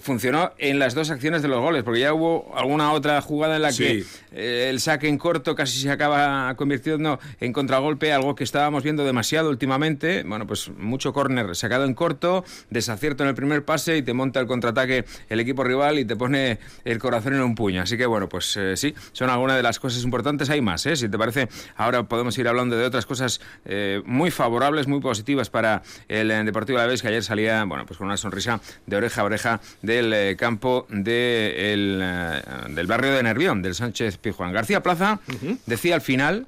funcionó 0.00 0.52
en 0.58 0.78
las 0.78 0.94
dos 0.94 1.10
acciones 1.10 1.42
de 1.42 1.48
los 1.48 1.60
goles, 1.60 1.82
porque 1.82 2.00
ya 2.00 2.14
hubo 2.14 2.52
alguna 2.56 2.92
otra 2.92 3.20
jugada 3.20 3.56
en 3.56 3.62
la 3.62 3.72
que 3.72 4.04
eh, 4.32 4.68
el 4.70 4.80
saque 4.80 5.08
en 5.08 5.18
corto 5.18 5.54
casi 5.54 5.80
se 5.80 5.90
acaba 5.90 6.54
convirtiendo 6.54 7.18
en 7.40 7.52
contragolpe, 7.52 8.12
algo 8.12 8.34
que 8.34 8.44
estábamos 8.44 8.84
viendo 8.84 9.04
demasiado 9.04 9.50
últimamente. 9.50 10.22
Bueno, 10.24 10.46
pues 10.46 10.70
mucho 10.76 11.12
córner 11.12 11.56
sacado 11.56 11.84
en 11.84 11.94
corto, 11.94 12.44
desacierto 12.70 13.24
en 13.24 13.30
el 13.30 13.34
primer 13.34 13.64
pase 13.64 13.96
y 13.96 14.02
te 14.02 14.12
monta 14.12 14.40
el 14.40 14.46
contraataque 14.46 15.04
el 15.28 15.40
equipo 15.40 15.64
rival 15.64 15.98
y 15.98 16.04
te 16.04 16.16
pone 16.16 16.58
el 16.84 16.98
corazón 16.98 17.34
en 17.34 17.42
un 17.42 17.54
puño. 17.54 17.82
Así 17.82 17.96
que 17.96 18.06
bueno, 18.06 18.28
pues 18.28 18.56
eh, 18.56 18.76
sí, 18.76 18.94
son 19.12 19.30
algunas 19.30 19.56
de 19.56 19.62
las 19.62 19.80
cosas 19.80 20.04
importantes. 20.04 20.50
Hay 20.50 20.60
más, 20.60 20.86
¿eh? 20.86 20.96
si 20.96 21.08
te 21.08 21.18
parece, 21.18 21.48
ahora 21.76 22.04
podemos 22.04 22.36
ir 22.38 22.46
hablando 22.48 22.76
de 22.76 22.84
otras 22.84 23.06
cosas 23.06 23.40
eh, 23.64 24.02
muy 24.04 24.30
favorables, 24.30 24.86
muy 24.86 25.00
positivas 25.00 25.50
para 25.50 25.82
el 26.08 26.28
Deportivo 26.44 26.78
de 26.78 26.84
la 26.84 26.90
Vez, 26.90 27.02
que 27.02 27.08
ayer 27.08 27.24
salía, 27.24 27.64
bueno, 27.64 27.86
pues 27.86 27.98
con 27.98 28.06
una 28.06 28.16
sonrisa 28.16 28.60
de 28.86 28.96
oreja 28.96 29.22
a 29.22 29.24
oreja 29.24 29.60
del 29.82 30.12
eh, 30.12 30.36
campo 30.36 30.86
de 30.88 31.72
el, 31.72 32.00
eh, 32.02 32.42
del 32.70 32.86
barrio 32.86 33.12
de 33.12 33.22
Nervión, 33.22 33.62
del 33.62 33.74
Sánchez 33.74 34.18
Pijuán. 34.18 34.52
García 34.52 34.82
Plaza 34.82 35.20
decía 35.66 35.94
al 35.94 36.00
final 36.00 36.46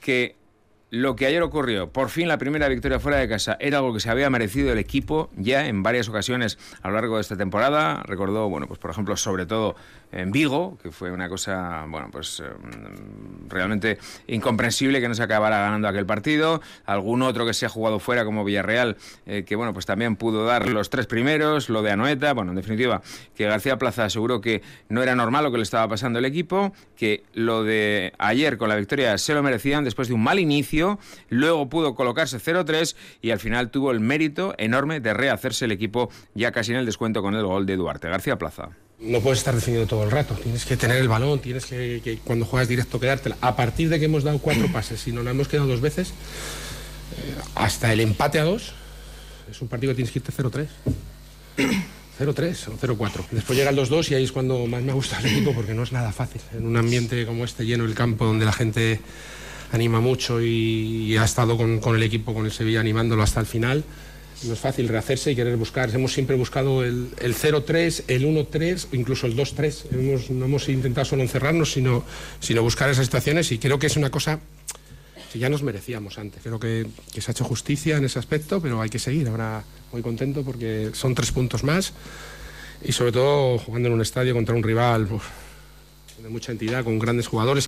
que 0.00 0.34
lo 0.90 1.16
que 1.16 1.26
ayer 1.26 1.42
ocurrió, 1.42 1.90
por 1.90 2.10
fin 2.10 2.28
la 2.28 2.38
primera 2.38 2.68
victoria 2.68 3.00
fuera 3.00 3.18
de 3.18 3.28
casa, 3.28 3.56
era 3.58 3.78
algo 3.78 3.92
que 3.92 4.00
se 4.00 4.08
había 4.08 4.30
merecido 4.30 4.72
el 4.72 4.78
equipo 4.78 5.30
ya 5.36 5.66
en 5.66 5.82
varias 5.82 6.08
ocasiones 6.08 6.58
a 6.80 6.88
lo 6.88 6.94
largo 6.94 7.16
de 7.16 7.22
esta 7.22 7.36
temporada. 7.36 8.02
Recordó, 8.04 8.48
bueno, 8.48 8.68
pues 8.68 8.78
por 8.78 8.92
ejemplo, 8.92 9.16
sobre 9.16 9.46
todo 9.46 9.74
en 10.12 10.30
Vigo, 10.30 10.78
que 10.82 10.92
fue 10.92 11.10
una 11.10 11.28
cosa, 11.28 11.84
bueno, 11.88 12.08
pues 12.12 12.40
em, 12.40 13.48
realmente 13.48 13.98
incomprensible 14.28 15.00
que 15.00 15.08
no 15.08 15.14
se 15.14 15.22
acabara 15.22 15.58
ganando 15.58 15.88
aquel 15.88 16.06
partido. 16.06 16.60
Algún 16.84 17.22
otro 17.22 17.44
que 17.44 17.54
se 17.54 17.66
ha 17.66 17.68
jugado 17.68 17.98
fuera, 17.98 18.24
como 18.24 18.44
Villarreal, 18.44 18.96
eh, 19.26 19.44
que 19.44 19.56
bueno, 19.56 19.72
pues 19.72 19.86
también 19.86 20.16
pudo 20.16 20.46
dar 20.46 20.68
los 20.68 20.88
tres 20.88 21.06
primeros, 21.06 21.68
lo 21.68 21.82
de 21.82 21.90
Anoeta, 21.90 22.32
bueno, 22.32 22.52
en 22.52 22.56
definitiva, 22.56 23.02
que 23.34 23.46
García 23.46 23.76
Plaza 23.76 24.04
aseguró 24.04 24.40
que 24.40 24.62
no 24.88 25.02
era 25.02 25.14
normal 25.16 25.44
lo 25.44 25.50
que 25.50 25.58
le 25.58 25.64
estaba 25.64 25.88
pasando 25.88 26.20
al 26.20 26.24
equipo, 26.24 26.72
que 26.96 27.24
lo 27.34 27.64
de 27.64 28.12
ayer 28.18 28.56
con 28.56 28.68
la 28.68 28.76
victoria 28.76 29.18
se 29.18 29.34
lo 29.34 29.42
merecían 29.42 29.84
después 29.84 30.08
de 30.08 30.14
un 30.14 30.22
mal 30.22 30.38
inicio, 30.38 30.75
luego 31.28 31.68
pudo 31.68 31.94
colocarse 31.94 32.38
0-3 32.38 32.96
y 33.22 33.30
al 33.30 33.40
final 33.40 33.70
tuvo 33.70 33.90
el 33.90 34.00
mérito 34.00 34.54
enorme 34.58 35.00
de 35.00 35.14
rehacerse 35.14 35.64
el 35.64 35.72
equipo 35.72 36.10
ya 36.34 36.52
casi 36.52 36.72
en 36.72 36.78
el 36.78 36.86
descuento 36.86 37.22
con 37.22 37.34
el 37.34 37.44
gol 37.44 37.66
de 37.66 37.76
Duarte. 37.76 38.08
García 38.08 38.36
Plaza 38.36 38.70
no 38.98 39.20
puedes 39.20 39.40
estar 39.40 39.54
definiendo 39.54 39.86
todo 39.86 40.04
el 40.04 40.10
rato. 40.10 40.34
Tienes 40.34 40.64
que 40.64 40.76
tener 40.76 40.96
el 40.96 41.08
balón, 41.08 41.38
tienes 41.40 41.66
que, 41.66 42.18
cuando 42.24 42.46
juegas 42.46 42.68
directo 42.68 42.98
quedártela. 42.98 43.36
A 43.40 43.56
partir 43.56 43.88
de 43.88 43.98
que 43.98 44.06
hemos 44.06 44.24
dado 44.24 44.38
cuatro 44.38 44.70
pases 44.72 45.06
y 45.06 45.12
no 45.12 45.22
la 45.22 45.32
hemos 45.32 45.48
quedado 45.48 45.68
dos 45.68 45.80
veces, 45.80 46.08
eh, 46.08 47.34
hasta 47.54 47.92
el 47.92 48.00
empate 48.00 48.38
a 48.38 48.44
dos, 48.44 48.72
es 49.50 49.60
un 49.60 49.68
partido 49.68 49.92
que 49.92 49.96
tienes 49.96 50.12
que 50.12 50.18
irte 50.20 50.32
0-3. 50.32 50.66
0-3 52.18 52.68
o 52.68 52.78
0-4. 52.78 53.26
Después 53.30 53.58
llega 53.58 53.70
el 53.70 53.76
2-2 53.76 54.10
y 54.10 54.14
ahí 54.14 54.24
es 54.24 54.32
cuando 54.32 54.66
más 54.66 54.82
me 54.82 54.92
gusta 54.92 55.18
el 55.20 55.26
equipo 55.26 55.52
porque 55.52 55.74
no 55.74 55.82
es 55.82 55.92
nada 55.92 56.12
fácil. 56.12 56.40
En 56.54 56.66
un 56.66 56.76
ambiente 56.76 57.26
como 57.26 57.44
este, 57.44 57.66
lleno 57.66 57.84
el 57.84 57.94
campo, 57.94 58.24
donde 58.24 58.46
la 58.46 58.52
gente 58.52 59.00
anima 59.72 60.00
mucho 60.00 60.40
y, 60.40 61.16
ha 61.16 61.24
estado 61.24 61.56
con, 61.56 61.94
el 61.94 62.02
equipo, 62.02 62.34
con 62.34 62.44
el 62.44 62.52
Sevilla, 62.52 62.80
animándolo 62.80 63.22
hasta 63.22 63.40
el 63.40 63.46
final 63.46 63.84
no 64.44 64.52
es 64.52 64.60
fácil 64.60 64.88
rehacerse 64.88 65.32
y 65.32 65.36
querer 65.36 65.56
buscar. 65.56 65.88
Hemos 65.94 66.12
siempre 66.12 66.36
buscado 66.36 66.84
el, 66.84 67.08
el 67.20 67.34
0-3, 67.34 68.04
el 68.08 68.26
1-3, 68.26 68.88
incluso 68.92 69.26
el 69.26 69.36
2-3. 69.36 70.30
no 70.30 70.44
hemos 70.44 70.68
intentado 70.68 71.04
solo 71.04 71.22
encerrarnos, 71.22 71.72
sino, 71.72 72.04
sino 72.38 72.62
buscar 72.62 72.90
esas 72.90 73.06
situaciones 73.06 73.50
y 73.52 73.58
creo 73.58 73.78
que 73.78 73.86
es 73.86 73.96
una 73.96 74.10
cosa 74.10 74.40
que 75.32 75.38
ya 75.38 75.48
nos 75.48 75.62
merecíamos 75.62 76.18
antes. 76.18 76.42
Creo 76.42 76.60
que, 76.60 76.86
se 77.12 77.30
ha 77.30 77.32
hecho 77.32 77.44
justicia 77.44 77.96
en 77.96 78.04
ese 78.04 78.18
aspecto, 78.18 78.60
pero 78.60 78.80
hay 78.80 78.90
que 78.90 78.98
seguir. 78.98 79.28
Ahora 79.28 79.64
muy 79.92 80.02
contento 80.02 80.42
porque 80.42 80.90
son 80.92 81.14
tres 81.14 81.32
puntos 81.32 81.64
más 81.64 81.92
y 82.84 82.92
sobre 82.92 83.12
todo 83.12 83.58
jugando 83.58 83.88
en 83.88 83.94
un 83.94 84.02
estadio 84.02 84.34
contra 84.34 84.54
un 84.54 84.62
rival 84.62 85.08
de 86.22 86.28
mucha 86.28 86.52
entidad, 86.52 86.84
con 86.84 86.98
grandes 86.98 87.26
jugadores. 87.26 87.66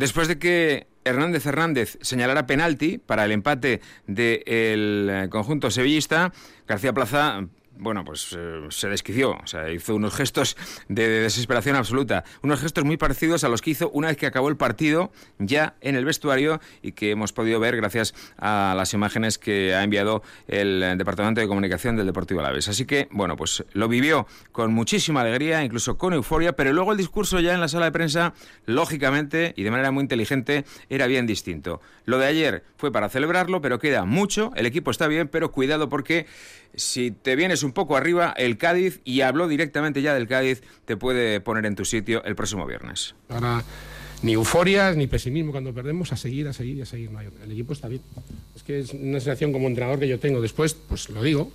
Después 0.00 0.28
de 0.28 0.38
que 0.38 0.86
Hernández 1.04 1.44
Hernández 1.44 1.98
señalara 2.00 2.46
penalti 2.46 2.96
para 2.96 3.26
el 3.26 3.32
empate 3.32 3.82
del 4.06 5.08
eh, 5.10 5.28
conjunto 5.30 5.70
sevillista, 5.70 6.32
García 6.66 6.94
Plaza 6.94 7.44
bueno, 7.80 8.04
pues 8.04 8.36
eh, 8.38 8.66
se 8.68 8.88
desquició, 8.88 9.32
o 9.32 9.46
sea, 9.46 9.70
hizo 9.70 9.94
unos 9.94 10.14
gestos 10.14 10.56
de, 10.88 11.08
desesperación 11.08 11.76
absoluta, 11.76 12.24
unos 12.42 12.60
gestos 12.60 12.84
muy 12.84 12.96
parecidos 12.96 13.42
a 13.44 13.48
los 13.48 13.62
que 13.62 13.70
hizo 13.70 13.90
una 13.90 14.08
vez 14.08 14.16
que 14.16 14.26
acabó 14.26 14.48
el 14.48 14.56
partido 14.56 15.10
ya 15.38 15.74
en 15.80 15.96
el 15.96 16.04
vestuario 16.04 16.60
y 16.82 16.92
que 16.92 17.10
hemos 17.10 17.32
podido 17.32 17.58
ver 17.58 17.76
gracias 17.76 18.14
a 18.38 18.74
las 18.76 18.94
imágenes 18.94 19.38
que 19.38 19.74
ha 19.74 19.82
enviado 19.82 20.22
el 20.46 20.80
Departamento 20.98 21.40
de 21.40 21.48
Comunicación 21.48 21.96
del 21.96 22.06
Deportivo 22.06 22.40
Alavés. 22.40 22.68
Así 22.68 22.84
que, 22.84 23.08
bueno, 23.10 23.36
pues 23.36 23.64
lo 23.72 23.88
vivió 23.88 24.26
con 24.52 24.72
muchísima 24.72 25.22
alegría, 25.22 25.64
incluso 25.64 25.96
con 25.96 26.12
euforia, 26.12 26.52
pero 26.52 26.72
luego 26.72 26.92
el 26.92 26.98
discurso 26.98 27.40
ya 27.40 27.54
en 27.54 27.60
la 27.60 27.68
sala 27.68 27.86
de 27.86 27.92
prensa, 27.92 28.34
lógicamente 28.66 29.54
y 29.56 29.62
de 29.62 29.70
manera 29.70 29.90
muy 29.90 30.02
inteligente, 30.02 30.64
era 30.88 31.06
bien 31.06 31.26
distinto. 31.26 31.80
Lo 32.04 32.18
de 32.18 32.26
ayer 32.26 32.64
fue 32.76 32.92
para 32.92 33.08
celebrarlo, 33.08 33.60
pero 33.60 33.78
queda 33.78 34.04
mucho, 34.04 34.52
el 34.56 34.66
equipo 34.66 34.90
está 34.90 35.06
bien, 35.06 35.28
pero 35.28 35.50
cuidado 35.52 35.88
porque 35.88 36.26
si 36.74 37.10
te 37.10 37.36
vienes 37.36 37.62
un 37.62 37.69
poco 37.72 37.96
arriba, 37.96 38.34
el 38.36 38.58
Cádiz, 38.58 39.00
y 39.04 39.20
habló 39.20 39.48
directamente 39.48 40.02
ya 40.02 40.14
del 40.14 40.28
Cádiz, 40.28 40.62
te 40.84 40.96
puede 40.96 41.40
poner 41.40 41.66
en 41.66 41.76
tu 41.76 41.84
sitio 41.84 42.24
el 42.24 42.34
próximo 42.36 42.66
viernes. 42.66 43.14
Ahora, 43.28 43.62
ni 44.22 44.32
euforias, 44.32 44.96
ni 44.96 45.06
pesimismo 45.06 45.52
cuando 45.52 45.72
perdemos, 45.72 46.12
a 46.12 46.16
seguir, 46.16 46.48
a 46.48 46.52
seguir, 46.52 46.82
a 46.82 46.86
seguir. 46.86 47.10
el 47.44 47.52
equipo 47.52 47.72
está 47.72 47.88
bien. 47.88 48.02
Es 48.56 48.62
que 48.62 48.80
es 48.80 48.92
una 48.92 49.20
sensación 49.20 49.52
como 49.52 49.66
entrenador 49.66 49.98
que 49.98 50.08
yo 50.08 50.18
tengo. 50.18 50.40
Después, 50.40 50.74
pues 50.74 51.08
lo 51.10 51.22
digo, 51.22 51.50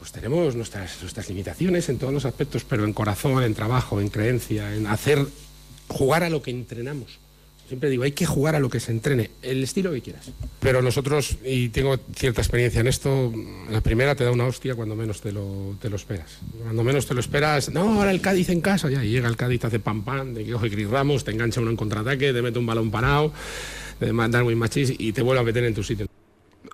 pues 0.00 0.12
tenemos 0.12 0.56
nuestras 0.56 1.28
limitaciones 1.28 1.88
en 1.88 1.98
todos 1.98 2.12
los 2.12 2.24
aspectos, 2.24 2.64
pero 2.64 2.84
en 2.84 2.92
corazón, 2.92 3.42
en 3.42 3.54
trabajo, 3.54 4.00
en 4.00 4.08
creencia, 4.08 4.74
en 4.74 4.86
hacer, 4.86 5.26
jugar 5.88 6.24
a 6.24 6.30
lo 6.30 6.42
que 6.42 6.50
entrenamos. 6.50 7.19
Siempre 7.70 7.88
digo, 7.88 8.02
hay 8.02 8.10
que 8.10 8.26
jugar 8.26 8.56
a 8.56 8.58
lo 8.58 8.68
que 8.68 8.80
se 8.80 8.90
entrene, 8.90 9.30
el 9.42 9.62
estilo 9.62 9.92
que 9.92 10.00
quieras. 10.00 10.32
Pero 10.58 10.82
nosotros, 10.82 11.36
y 11.44 11.68
tengo 11.68 11.96
cierta 12.16 12.40
experiencia 12.40 12.80
en 12.80 12.88
esto, 12.88 13.32
la 13.70 13.80
primera 13.80 14.16
te 14.16 14.24
da 14.24 14.32
una 14.32 14.44
hostia 14.46 14.74
cuando 14.74 14.96
menos 14.96 15.20
te 15.20 15.30
lo, 15.30 15.76
te 15.80 15.88
lo 15.88 15.94
esperas. 15.94 16.38
Cuando 16.64 16.82
menos 16.82 17.06
te 17.06 17.14
lo 17.14 17.20
esperas, 17.20 17.70
no, 17.70 18.00
ahora 18.00 18.10
el 18.10 18.20
Cádiz 18.20 18.48
en 18.48 18.60
casa, 18.60 18.90
ya 18.90 19.04
y 19.04 19.10
llega 19.10 19.28
el 19.28 19.36
Cádiz, 19.36 19.60
te 19.60 19.68
hace 19.68 19.78
pam 19.78 20.02
pam, 20.02 20.34
de 20.34 20.44
que 20.44 20.50
coge 20.50 20.68
Cris 20.68 20.90
Ramos, 20.90 21.22
te 21.22 21.30
engancha 21.30 21.60
uno 21.60 21.70
en 21.70 21.76
contraataque, 21.76 22.32
te 22.32 22.42
mete 22.42 22.58
un 22.58 22.66
balón 22.66 22.90
parado, 22.90 23.32
manda 24.10 24.38
Darwin 24.38 24.58
Machis 24.58 24.92
y 24.98 25.12
te 25.12 25.22
vuelve 25.22 25.42
a 25.42 25.44
meter 25.44 25.62
en 25.62 25.72
tu 25.72 25.84
sitio. 25.84 26.08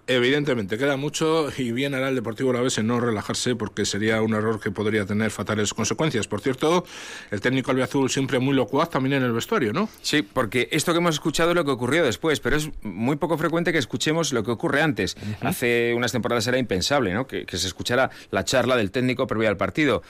Evidentemente, 0.08 0.78
queda 0.78 0.96
mucho 0.96 1.48
y 1.56 1.72
bien 1.72 1.92
hará 1.94 2.08
el 2.08 2.14
Deportivo 2.14 2.52
vez 2.52 2.78
en 2.78 2.86
no 2.86 3.00
relajarse 3.00 3.56
porque 3.56 3.84
sería 3.84 4.22
un 4.22 4.34
error 4.34 4.60
que 4.60 4.70
podría 4.70 5.04
tener 5.04 5.32
fatales 5.32 5.74
consecuencias. 5.74 6.28
Por 6.28 6.40
cierto, 6.40 6.84
el 7.32 7.40
técnico 7.40 7.72
albiazul 7.72 8.08
siempre 8.08 8.38
muy 8.38 8.54
locuaz 8.54 8.88
también 8.88 9.14
en 9.14 9.24
el 9.24 9.32
vestuario, 9.32 9.72
¿no? 9.72 9.88
Sí, 10.02 10.22
porque 10.22 10.68
esto 10.70 10.92
que 10.92 10.98
hemos 10.98 11.16
escuchado 11.16 11.50
es 11.50 11.56
lo 11.56 11.64
que 11.64 11.72
ocurrió 11.72 12.04
después, 12.04 12.38
pero 12.38 12.56
es 12.56 12.70
muy 12.82 13.16
poco 13.16 13.36
frecuente 13.36 13.72
que 13.72 13.78
escuchemos 13.78 14.32
lo 14.32 14.44
que 14.44 14.52
ocurre 14.52 14.80
antes. 14.80 15.16
Hace 15.40 15.92
unas 15.96 16.12
temporadas 16.12 16.46
era 16.46 16.58
impensable, 16.58 17.12
¿no? 17.12 17.26
Que, 17.26 17.44
se 17.56 17.66
escuchara 17.66 18.10
la 18.30 18.44
charla 18.44 18.76
del 18.76 18.92
técnico 18.92 19.26
previo 19.26 19.48
al 19.48 19.56
partido. 19.56 20.02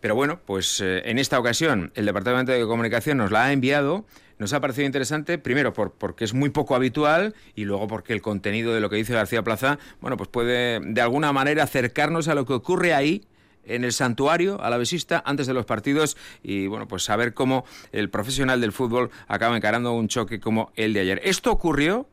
Pero 0.00 0.14
bueno, 0.14 0.40
pues 0.44 0.80
eh, 0.80 1.02
en 1.06 1.18
esta 1.18 1.38
ocasión 1.38 1.90
el 1.94 2.04
Departamento 2.04 2.52
de 2.52 2.60
Comunicación 2.66 3.16
nos 3.18 3.30
la 3.30 3.46
ha 3.46 3.52
enviado 3.52 4.04
nos 4.38 4.52
ha 4.52 4.60
parecido 4.60 4.86
interesante, 4.86 5.38
primero 5.38 5.72
por, 5.72 5.92
porque 5.92 6.24
es 6.24 6.34
muy 6.34 6.50
poco 6.50 6.74
habitual 6.74 7.34
y 7.54 7.64
luego 7.64 7.86
porque 7.86 8.12
el 8.12 8.22
contenido 8.22 8.74
de 8.74 8.80
lo 8.80 8.90
que 8.90 8.96
dice 8.96 9.14
García 9.14 9.42
Plaza, 9.42 9.78
bueno, 10.00 10.16
pues 10.16 10.28
puede 10.28 10.80
de 10.80 11.00
alguna 11.00 11.32
manera 11.32 11.64
acercarnos 11.64 12.28
a 12.28 12.34
lo 12.34 12.46
que 12.46 12.52
ocurre 12.52 12.94
ahí 12.94 13.26
en 13.64 13.84
el 13.84 13.92
santuario 13.92 14.62
alavesista 14.62 15.22
antes 15.26 15.46
de 15.46 15.54
los 15.54 15.66
partidos 15.66 16.16
y 16.42 16.66
bueno, 16.66 16.88
pues 16.88 17.04
saber 17.04 17.34
cómo 17.34 17.64
el 17.92 18.10
profesional 18.10 18.60
del 18.60 18.72
fútbol 18.72 19.10
acaba 19.26 19.56
encarando 19.56 19.92
un 19.92 20.08
choque 20.08 20.40
como 20.40 20.72
el 20.74 20.94
de 20.94 21.00
ayer. 21.00 21.20
Esto 21.24 21.52
ocurrió 21.52 22.08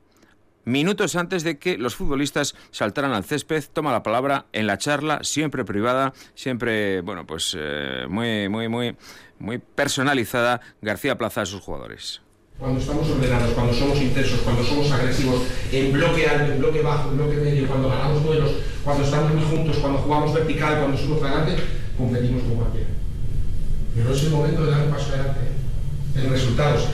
minutos 0.66 1.16
antes 1.16 1.44
de 1.44 1.58
que 1.58 1.78
los 1.78 1.96
futbolistas 1.96 2.56
saltaran 2.72 3.14
al 3.14 3.24
césped, 3.24 3.64
toma 3.72 3.92
la 3.92 4.04
palabra 4.04 4.48
en 4.52 4.68
la 4.68 4.78
charla, 4.78 5.20
siempre 5.24 5.64
privada, 5.64 6.14
siempre, 6.34 7.02
bueno, 7.02 7.26
pues 7.26 7.56
eh, 7.58 8.06
muy, 8.10 8.50
muy, 8.50 8.68
muy, 8.68 8.98
muy 9.40 9.60
personalizada, 9.60 10.62
García 10.82 11.18
Plaza 11.18 11.42
a 11.42 11.46
sus 11.46 11.62
jugadores. 11.62 12.22
Cuando 12.58 12.80
estamos 12.80 13.10
ordenados, 13.10 13.54
cuando 13.54 13.74
somos 13.74 14.02
intensos, 14.02 14.40
cuando 14.40 14.64
somos 14.64 14.90
agresivos, 14.92 15.42
en 15.72 15.92
bloque 15.92 16.26
alto, 16.26 16.54
en 16.54 16.60
bloque 16.60 16.82
bajo, 16.82 17.10
en 17.10 17.18
bloque 17.18 17.36
medio, 17.36 17.68
cuando 17.68 17.90
ganamos 17.90 18.24
duelos, 18.24 18.52
cuando 18.84 19.04
estamos 19.04 19.34
muy 19.34 19.44
juntos, 19.44 19.78
cuando 19.78 20.00
jugamos 20.00 20.34
vertical, 20.34 20.80
cuando 20.80 20.98
somos 20.98 21.22
adelante, 21.22 21.62
competimos 21.98 22.44
con 22.44 22.56
cualquiera. 22.56 22.88
Pero 23.94 24.14
es 24.14 24.24
el 24.24 24.30
momento 24.30 24.66
de 24.66 24.72
dar 24.72 24.86
un 24.86 24.92
paso 24.92 25.10
adelante, 25.10 25.40
¿eh? 25.42 26.22
en 26.24 26.30
resultados, 26.30 26.88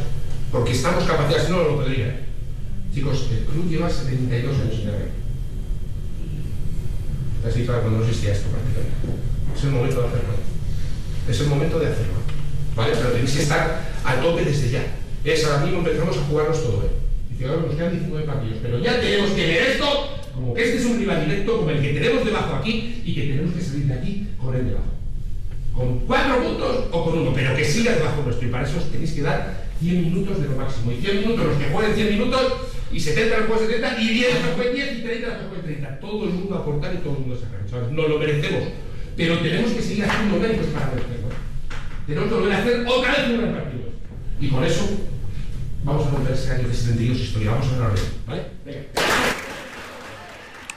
porque 0.51 0.72
estamos 0.72 1.04
capaces, 1.04 1.50
no 1.50 1.63
lo 1.63 1.75
podría. 1.75 2.31
Chicos, 2.94 3.28
el 3.32 3.46
club 3.46 3.70
lleva 3.70 3.90
72 3.90 4.60
años 4.60 4.80
en 4.82 4.90
el 4.90 5.22
Así 7.48 7.64
claro, 7.64 7.82
cuando 7.82 8.00
no 8.00 8.06
existía 8.06 8.34
esto 8.34 8.50
prácticamente. 8.50 8.92
Es 9.56 9.64
el 9.64 9.72
momento 9.72 10.02
de 10.02 10.08
hacerlo. 10.08 10.34
Es 11.30 11.40
el 11.40 11.48
momento 11.48 11.80
de 11.80 11.88
hacerlo. 11.88 12.14
¿Vale? 12.76 12.94
Pero 12.96 13.10
tenéis 13.12 13.32
que 13.32 13.42
estar 13.42 13.92
a 14.04 14.22
tope 14.22 14.46
desde 14.46 14.70
ya. 14.70 14.86
Es 15.24 15.46
ahora 15.46 15.66
mismo 15.66 15.80
empezamos 15.80 16.18
a 16.18 16.22
jugarnos 16.22 16.64
todo, 16.64 16.84
¿eh? 16.84 16.92
Y 17.32 17.38
fijaros, 17.38 17.66
nos 17.66 17.76
quedan 17.76 17.92
19 17.92 18.26
partidos. 18.26 18.58
Pero 18.62 18.80
ya 18.80 19.00
tenemos 19.00 19.32
que 19.32 19.48
ver 19.48 19.72
esto 19.72 20.22
como 20.34 20.54
que 20.54 20.64
este 20.64 20.78
es 20.78 20.86
un 20.86 21.00
rival 21.00 21.26
directo, 21.26 21.58
como 21.58 21.70
el 21.70 21.82
que 21.82 21.94
tenemos 21.94 22.26
debajo 22.26 22.56
aquí 22.56 23.02
y 23.06 23.14
que 23.14 23.22
tenemos 23.22 23.54
que 23.54 23.62
salir 23.62 23.86
de 23.86 23.94
aquí 23.94 24.28
con 24.38 24.56
el 24.56 24.66
debajo. 24.66 24.86
Con 25.76 26.00
cuatro 26.00 26.44
puntos 26.44 26.86
o 26.92 27.06
con 27.06 27.20
uno, 27.20 27.34
pero 27.34 27.56
que 27.56 27.66
siga 27.66 27.94
debajo 27.94 28.24
nuestro. 28.24 28.48
Y 28.48 28.52
para 28.52 28.68
eso 28.68 28.78
os 28.78 28.92
tenéis 28.92 29.12
que 29.12 29.22
dar 29.22 29.66
100 29.80 30.04
minutos 30.04 30.42
de 30.42 30.48
lo 30.48 30.56
máximo. 30.56 30.92
Y 30.92 31.02
100 31.02 31.20
minutos, 31.22 31.46
los 31.46 31.58
que 31.58 31.70
jueguen 31.70 31.96
100 31.96 32.10
minutos, 32.10 32.54
y 32.92 33.00
70 33.00 33.38
los 33.38 33.48
jueguen 33.48 33.68
70, 33.68 34.02
y 34.02 34.08
10 34.08 34.46
los 34.46 34.56
jueguen 34.56 34.76
10, 34.76 34.98
y 34.98 35.02
30 35.02 35.28
los 35.28 35.38
jueguen 35.48 35.64
30. 35.64 36.00
Todo 36.00 36.24
el 36.26 36.30
mundo 36.32 36.56
a 36.56 36.60
aportar 36.60 36.94
y 36.94 36.98
todo 36.98 37.14
el 37.14 37.20
mundo 37.20 37.36
sacar. 37.40 37.60
¿sabes? 37.70 37.92
Nos 37.92 38.10
lo 38.10 38.20
merecemos. 38.20 38.64
Pero 39.16 39.40
tenemos 39.40 39.72
que 39.72 39.82
seguir 39.82 40.06
haciendo 40.06 40.38
méritos 40.38 40.68
para 40.68 40.88
merecerlo. 40.88 41.28
Tenemos 42.08 42.30
que 42.30 42.36
volver 42.36 42.54
a 42.54 42.58
hacer 42.58 42.86
otra 42.88 43.12
vez 43.12 43.30
un 43.30 43.38
gran 43.38 43.54
partido. 43.54 43.84
Y 44.40 44.48
con 44.50 44.64
eso 44.64 44.90
vamos 45.84 46.08
a 46.08 46.12
romper 46.12 46.34
ese 46.34 46.52
año 46.52 46.68
de 46.68 46.74
72 46.74 47.20
historia. 47.20 47.52
Vamos 47.52 47.68
a 47.68 47.88
ver 47.88 48.00
¿vale? 48.28 48.44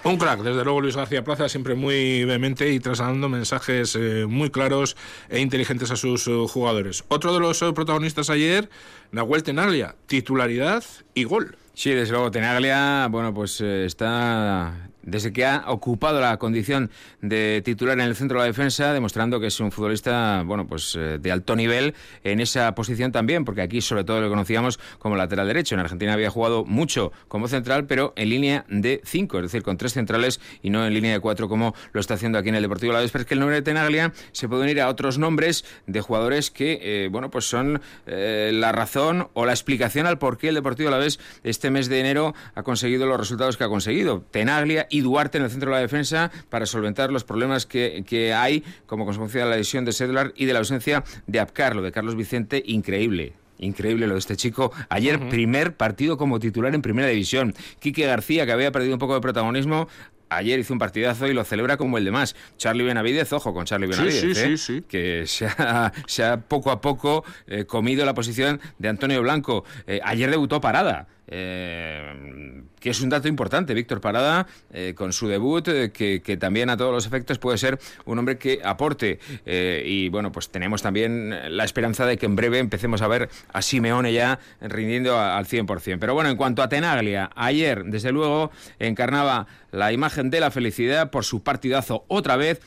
Un 0.04 0.18
crack, 0.18 0.42
desde 0.42 0.64
luego 0.64 0.83
Luis 0.83 0.97
García 0.97 1.25
Plaza, 1.25 1.49
siempre 1.49 1.75
muy 1.75 2.26
vehemente 2.26 2.71
y 2.71 2.78
trasladando 2.78 3.30
mensajes 3.30 3.97
eh, 3.97 4.26
muy 4.28 4.50
claros 4.50 4.99
e 5.30 5.40
inteligentes 5.40 5.90
a 5.90 5.97
sus 5.97 6.26
uh, 6.26 6.47
jugadores. 6.47 7.04
Otro 7.09 7.33
de 7.33 7.40
los 7.40 7.62
uh, 7.62 7.73
protagonistas 7.73 8.28
ayer, 8.28 8.68
Nahuel 9.12 9.42
Tenaglia, 9.42 9.97
titularidad 10.06 10.85
y 11.14 11.25
gol. 11.25 11.56
Sí, 11.74 11.90
desde 11.90 12.12
luego, 12.12 12.30
Tenaglia, 12.30 13.08
bueno, 13.10 13.34
pues 13.34 13.60
eh, 13.60 13.84
está 13.84 14.90
desde 15.06 15.32
que 15.32 15.44
ha 15.44 15.64
ocupado 15.68 16.20
la 16.20 16.37
condición 16.38 16.90
de 17.20 17.62
titular 17.64 17.99
en 17.99 18.04
el 18.04 18.16
centro 18.16 18.38
de 18.38 18.44
la 18.44 18.46
defensa, 18.46 18.92
demostrando 18.92 19.40
que 19.40 19.46
es 19.46 19.61
un 19.61 19.70
futbolista, 19.70 20.42
bueno, 20.44 20.66
pues 20.66 20.96
eh, 20.96 21.18
de 21.20 21.32
alto 21.32 21.56
nivel 21.56 21.94
en 22.23 22.40
esa 22.40 22.75
posición 22.75 23.12
también, 23.12 23.44
porque 23.44 23.62
aquí 23.62 23.80
sobre 23.80 24.04
todo 24.04 24.20
lo 24.20 24.28
conocíamos 24.28 24.78
como 24.99 25.16
lateral 25.16 25.46
derecho. 25.46 25.75
En 25.75 25.80
Argentina 25.80 26.12
había 26.12 26.30
jugado 26.30 26.64
mucho 26.64 27.12
como 27.28 27.49
central, 27.49 27.87
pero 27.87 28.12
en 28.16 28.30
línea 28.30 28.64
de 28.68 29.00
cinco, 29.04 29.38
es 29.38 29.44
decir, 29.44 29.62
con 29.62 29.76
tres 29.76 29.92
centrales 29.92 30.40
y 30.62 30.70
no 30.70 30.87
en 30.87 30.94
línea 30.94 31.12
de 31.12 31.20
cuatro 31.20 31.49
como 31.49 31.75
lo 31.92 32.00
está 32.00 32.14
haciendo 32.14 32.38
aquí 32.38 32.49
en 32.49 32.54
el 32.54 32.62
Deportivo 32.62 32.92
La 32.92 33.00
Vez. 33.00 33.11
Pero 33.11 33.23
es 33.23 33.28
que 33.28 33.34
el 33.34 33.40
nombre 33.40 33.56
de 33.56 33.62
Tenaglia 33.62 34.12
se 34.32 34.49
puede 34.49 34.62
unir 34.62 34.80
a 34.80 34.88
otros 34.88 35.18
nombres 35.18 35.64
de 35.87 36.00
jugadores 36.00 36.50
que, 36.50 36.78
eh, 36.82 37.08
bueno, 37.11 37.30
pues 37.30 37.44
son 37.46 37.80
eh, 38.06 38.50
la 38.52 38.73
razón 38.73 39.28
o 39.34 39.46
la 39.46 39.52
explicación 39.52 40.06
al 40.06 40.18
por 40.18 40.38
qué 40.38 40.49
el 40.49 40.54
Deportivo 40.54 40.90
La 40.90 40.99
Vez 40.99 41.18
este 41.42 41.70
mes 41.70 41.88
de 41.88 42.00
enero 42.00 42.34
ha 42.54 42.62
conseguido 42.62 43.06
los 43.06 43.18
resultados 43.18 43.56
que 43.56 43.64
ha 43.64 43.68
conseguido. 43.68 44.25
Tenaglia 44.30 44.87
y 44.94 45.00
Duarte 45.00 45.38
en 45.38 45.44
el 45.44 45.50
centro 45.50 45.70
de 45.70 45.74
la 45.74 45.80
defensa 45.80 46.30
para 46.50 46.66
solventar 46.66 47.10
los 47.10 47.24
problemas 47.24 47.66
que, 47.66 48.04
que 48.06 48.32
hay 48.32 48.62
como 48.86 49.04
consecuencia 49.04 49.42
de 49.42 49.50
la 49.50 49.56
lesión 49.56 49.84
de 49.84 49.90
Sedlar 49.90 50.32
y 50.36 50.44
de 50.44 50.52
la 50.52 50.60
ausencia 50.60 51.02
de 51.26 51.40
Apcar, 51.40 51.74
lo 51.74 51.82
de 51.82 51.90
Carlos 51.90 52.14
Vicente, 52.14 52.62
increíble. 52.64 53.32
Increíble 53.58 54.06
lo 54.06 54.12
de 54.14 54.20
este 54.20 54.36
chico. 54.36 54.72
Ayer, 54.88 55.16
uh 55.16 55.24
-huh. 55.24 55.30
primer 55.30 55.74
partido 55.74 56.16
como 56.16 56.38
titular 56.38 56.72
en 56.76 56.82
primera 56.82 57.08
división. 57.08 57.54
Quique 57.80 58.06
García, 58.06 58.46
que 58.46 58.52
había 58.52 58.70
perdido 58.70 58.94
un 58.94 59.00
poco 59.00 59.14
de 59.14 59.20
protagonismo, 59.20 59.88
ayer 60.28 60.60
hizo 60.60 60.72
un 60.72 60.78
partidazo 60.78 61.26
y 61.26 61.34
lo 61.34 61.42
celebra 61.42 61.76
como 61.76 61.98
el 61.98 62.04
demás. 62.04 62.36
Charlie 62.56 62.84
Benavidez, 62.84 63.32
ojo 63.32 63.52
con 63.52 63.64
Charlie 63.64 63.88
Benavidez, 63.88 64.20
sí, 64.20 64.34
sí, 64.34 64.52
¿eh? 64.52 64.56
sí. 64.58 64.84
que 64.86 65.26
se 65.26 65.46
ha, 65.46 65.92
se 66.06 66.22
ha, 66.24 66.36
poco 66.40 66.70
a 66.70 66.80
poco 66.80 67.24
eh, 67.48 67.64
comido 67.64 68.04
la 68.04 68.14
posición 68.14 68.60
de 68.78 68.88
Antonio 68.88 69.20
Blanco. 69.22 69.64
Eh, 69.88 70.00
ayer 70.04 70.30
debutó 70.30 70.60
Parada. 70.60 71.08
Eh, 71.26 72.62
que 72.80 72.90
es 72.90 73.00
un 73.00 73.08
dato 73.08 73.28
importante, 73.28 73.72
Víctor 73.72 74.00
Parada, 74.00 74.46
eh, 74.72 74.94
con 74.94 75.12
su 75.12 75.26
debut, 75.26 75.66
eh, 75.68 75.90
que, 75.90 76.36
también 76.36 76.68
a 76.68 76.76
todos 76.76 76.92
los 76.92 77.06
efectos 77.06 77.38
puede 77.38 77.56
ser 77.56 77.78
un 78.04 78.18
hombre 78.18 78.36
que 78.36 78.60
aporte. 78.62 79.18
Y 79.46 80.08
bueno, 80.10 80.32
pues 80.32 80.50
tenemos 80.50 80.82
también 80.82 81.56
la 81.56 81.64
esperanza 81.64 82.06
de 82.06 82.18
que 82.18 82.26
en 82.26 82.36
breve 82.36 82.58
empecemos 82.58 83.02
a 83.02 83.08
ver 83.08 83.30
a 83.52 83.62
Simeone 83.62 84.12
ya 84.12 84.38
rindiendo 84.60 85.16
a, 85.16 85.36
al 85.36 85.46
100%. 85.46 85.98
Pero 85.98 86.14
bueno, 86.14 86.30
en 86.30 86.37
cuanto 86.37 86.62
a 86.62 86.68
Tenaglia, 86.68 87.30
ayer, 87.34 87.84
desde 87.84 88.12
luego, 88.12 88.50
encarnaba 88.78 89.46
la 89.70 89.92
imagen 89.92 90.30
de 90.30 90.40
la 90.40 90.50
felicidad 90.50 91.10
por 91.10 91.24
su 91.24 91.42
partidazo 91.42 92.04
otra 92.08 92.37
vez 92.37 92.60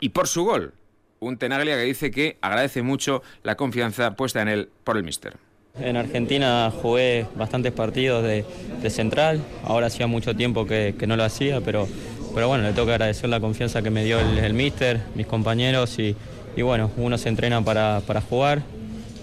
y 0.00 0.10
por 0.10 0.28
su 0.28 0.44
gol. 0.44 0.74
Un 1.20 1.38
Tenaglia 1.38 1.76
que 1.76 1.84
dice 1.84 2.10
que 2.10 2.36
agradece 2.42 2.82
mucho 2.82 3.22
la 3.42 3.56
confianza 3.56 4.16
puesta 4.16 4.42
en 4.42 4.48
él 4.48 4.70
por 4.84 4.96
el 4.96 5.04
míster. 5.04 5.36
En 5.80 5.96
Argentina 5.96 6.70
jugué 6.82 7.26
bastantes 7.34 7.72
partidos 7.72 8.22
de, 8.22 8.44
central, 8.90 9.40
ahora 9.64 9.86
hacía 9.86 10.06
mucho 10.06 10.36
tiempo 10.36 10.66
que, 10.66 10.94
no 11.06 11.16
lo 11.16 11.24
hacía, 11.24 11.62
pero, 11.62 11.88
pero 12.34 12.48
bueno, 12.48 12.64
le 12.64 12.72
tengo 12.72 12.86
que 12.86 12.92
agradecer 12.92 13.30
la 13.30 13.40
confianza 13.40 13.80
que 13.80 13.90
me 13.90 14.04
dio 14.04 14.20
el, 14.20 14.38
el 14.38 14.52
míster, 14.52 15.00
mis 15.14 15.26
compañeros 15.26 15.98
y, 15.98 16.14
y, 16.56 16.62
bueno, 16.62 16.90
uno 16.98 17.16
se 17.16 17.30
entrena 17.30 17.62
para, 17.64 18.02
para 18.06 18.20
jugar, 18.20 18.62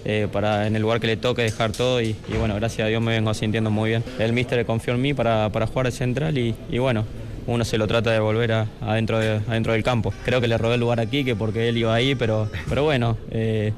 eh, 0.04 0.26
para 0.32 0.66
en 0.66 0.74
el 0.74 0.82
lugar 0.82 0.98
que 0.98 1.06
le 1.06 1.16
toque 1.16 1.42
dejar 1.42 1.70
todo 1.70 2.00
y, 2.00 2.16
bueno, 2.36 2.56
gracias 2.56 2.86
a 2.86 2.88
Dios 2.88 3.00
me 3.00 3.12
vengo 3.12 3.32
sintiendo 3.32 3.70
muy 3.70 3.90
bien. 3.90 4.02
El 4.18 4.32
míster 4.32 4.66
confió 4.66 4.94
en 4.94 5.02
mí 5.02 5.14
para, 5.14 5.50
para 5.50 5.68
jugar 5.68 5.86
de 5.86 5.92
central 5.92 6.36
y, 6.36 6.56
y 6.68 6.78
bueno, 6.78 7.04
uno 7.46 7.64
se 7.64 7.78
lo 7.78 7.86
trata 7.86 8.10
de 8.10 8.18
volver 8.18 8.52
a, 8.52 8.66
adentro, 8.80 9.20
de, 9.20 9.38
del 9.38 9.82
campo. 9.84 10.12
Creo 10.24 10.40
que 10.40 10.48
le 10.48 10.58
robé 10.58 10.74
el 10.74 10.80
lugar 10.80 10.98
aquí, 10.98 11.22
que 11.22 11.36
porque 11.36 11.68
él 11.68 11.78
iba 11.78 11.94
ahí, 11.94 12.16
pero, 12.16 12.50
pero 12.68 12.82
bueno... 12.82 13.16
Eh, 13.30 13.72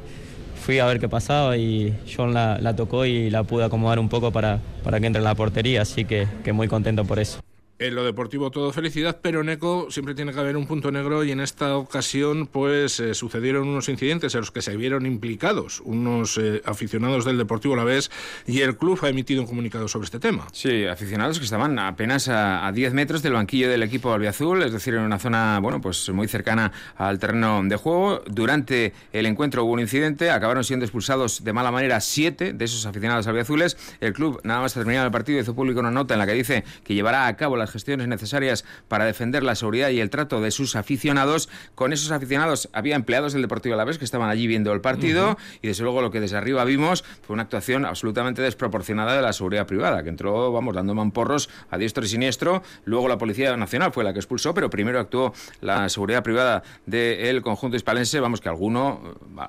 fui 0.63 0.79
a 0.79 0.87
ver 0.87 1.01
qué 1.01 1.09
pasaba 1.09 1.57
y 1.57 1.93
John 2.17 2.33
la, 2.33 2.59
la, 2.61 2.75
tocó 2.75 3.05
y 3.05 3.29
la 3.31 3.43
pude 3.43 3.65
acomodar 3.65 3.99
un 3.99 4.09
poco 4.09 4.31
para, 4.31 4.61
para 4.85 5.01
que 5.01 5.07
entre 5.07 5.19
en 5.19 5.25
la 5.25 5.35
portería, 5.35 5.83
así 5.83 6.05
que, 6.05 6.27
que 6.45 6.53
muy 6.53 6.69
contento 6.69 7.05
por 7.05 7.19
eso. 7.19 7.41
En 7.83 7.97
lo 7.97 8.05
deportivo 8.05 8.53
todo 8.53 8.71
felicidad, 8.71 9.19
pero 9.21 9.41
en 9.41 9.49
ECO 9.49 9.89
siempre 9.91 10.15
tiene 10.15 10.33
que 10.33 10.39
haber 10.39 10.57
un 10.57 10.69
punto 10.69 10.93
negro 10.93 11.25
y 11.25 11.33
en 11.33 11.41
esta 11.41 11.77
ocasión 11.77 12.47
pues 12.47 13.01
eh, 13.01 13.13
sucedieron 13.13 13.67
unos 13.67 13.89
incidentes 13.89 14.33
en 14.37 14.43
los 14.43 14.53
que 14.53 14.63
se 14.63 14.77
vieron 14.77 15.05
implicados 15.05 15.81
unos 15.85 16.39
eh, 16.39 16.63
aficionados 16.65 17.25
del 17.25 17.39
Deportivo 17.39 17.75
La 17.75 17.83
Vez 17.83 18.09
y 18.47 18.61
el 18.61 18.77
club 18.77 19.01
ha 19.03 19.09
emitido 19.09 19.41
un 19.41 19.49
comunicado 19.49 19.89
sobre 19.89 20.05
este 20.05 20.21
tema. 20.21 20.47
Sí, 20.53 20.85
aficionados 20.87 21.41
que 21.41 21.45
estaban 21.45 21.77
apenas 21.81 22.29
a, 22.29 22.69
a 22.69 22.71
10 22.71 22.95
metros 22.95 23.21
del 23.21 23.33
banquillo 23.33 23.69
del 23.69 23.83
equipo 23.83 24.13
albiazul, 24.13 24.63
es 24.63 24.73
decir, 24.73 24.95
en 24.95 25.01
una 25.01 25.19
zona 25.19 25.59
bueno 25.61 25.81
pues 25.81 26.09
muy 26.11 26.29
cercana 26.29 26.71
al 26.97 27.19
terreno 27.19 27.63
de 27.65 27.75
juego. 27.75 28.23
Durante 28.29 28.93
el 29.13 29.27
encuentro 29.27 29.65
hubo 29.65 29.73
un 29.73 29.81
incidente, 29.81 30.31
acabaron 30.31 30.63
siendo 30.63 30.85
expulsados 30.85 31.43
de 31.43 31.53
mala 31.53 31.73
manera 31.73 31.99
siete 31.99 32.53
de 32.53 32.65
esos 32.65 32.87
aficionados 32.87 33.27
albiazules. 33.27 33.77
El 34.01 34.13
club 34.13 34.41
nada 34.45 34.61
más 34.61 34.73
terminado 34.73 35.07
el 35.07 35.13
partido 35.13 35.41
hizo 35.41 35.57
público 35.57 35.81
una 35.81 35.91
nota 35.91 36.15
en 36.15 36.21
la 36.21 36.27
que 36.27 36.35
dice 36.35 36.63
que 36.85 36.95
llevará 36.95 37.27
a 37.27 37.37
cabo 37.37 37.57
las 37.57 37.72
gestiones 37.73 38.07
necesarias 38.09 38.65
para 38.89 39.05
defender 39.05 39.43
la 39.43 39.55
seguridad 39.55 39.89
y 39.91 40.01
el 40.01 40.11
trato 40.11 40.41
de 40.41 40.51
sus 40.51 40.77
aficionados. 40.77 41.49
Con 41.75 41.93
esos 41.93 42.11
aficionados 42.11 42.69
había 42.73 42.95
empleados 42.95 43.33
del 43.33 43.43
Deportivo 43.43 43.75
Alavés 43.75 43.99
que 43.99 44.05
estaban 44.05 44.31
allí 44.31 44.47
viendo 44.47 44.73
el 44.73 44.81
partido 44.81 45.31
uh 45.31 45.33
-huh. 45.33 45.59
y 45.63 45.69
desde 45.69 45.83
luego 45.83 46.03
lo 46.03 46.11
que 46.11 46.21
desde 46.21 46.37
arriba 46.37 46.65
vimos 46.65 47.05
fue 47.23 47.35
una 47.35 47.43
actuación 47.43 47.85
absolutamente 47.85 48.43
desproporcionada 48.43 49.17
de 49.17 49.23
la 49.23 49.33
seguridad 49.33 49.67
privada, 49.67 50.03
que 50.03 50.11
entró, 50.11 50.53
vamos, 50.53 50.75
dando 50.75 50.95
mamporros 50.95 51.49
a 51.71 51.79
diestro 51.79 52.05
y 52.05 52.09
siniestro. 52.09 52.63
Luego 52.85 53.09
la 53.09 53.19
Policía 53.19 53.57
Nacional 53.57 53.93
fue 53.93 54.05
la 54.05 54.13
que 54.13 54.19
expulsó, 54.19 54.53
pero 54.55 54.69
primero 54.71 55.01
actuó 55.01 55.33
la 55.61 55.89
seguridad 55.89 56.23
privada 56.23 56.63
del 56.87 57.43
conjunto 57.43 57.77
hispalense. 57.77 58.21
Vamos, 58.21 58.41
que 58.41 58.49
alguno, 58.49 59.01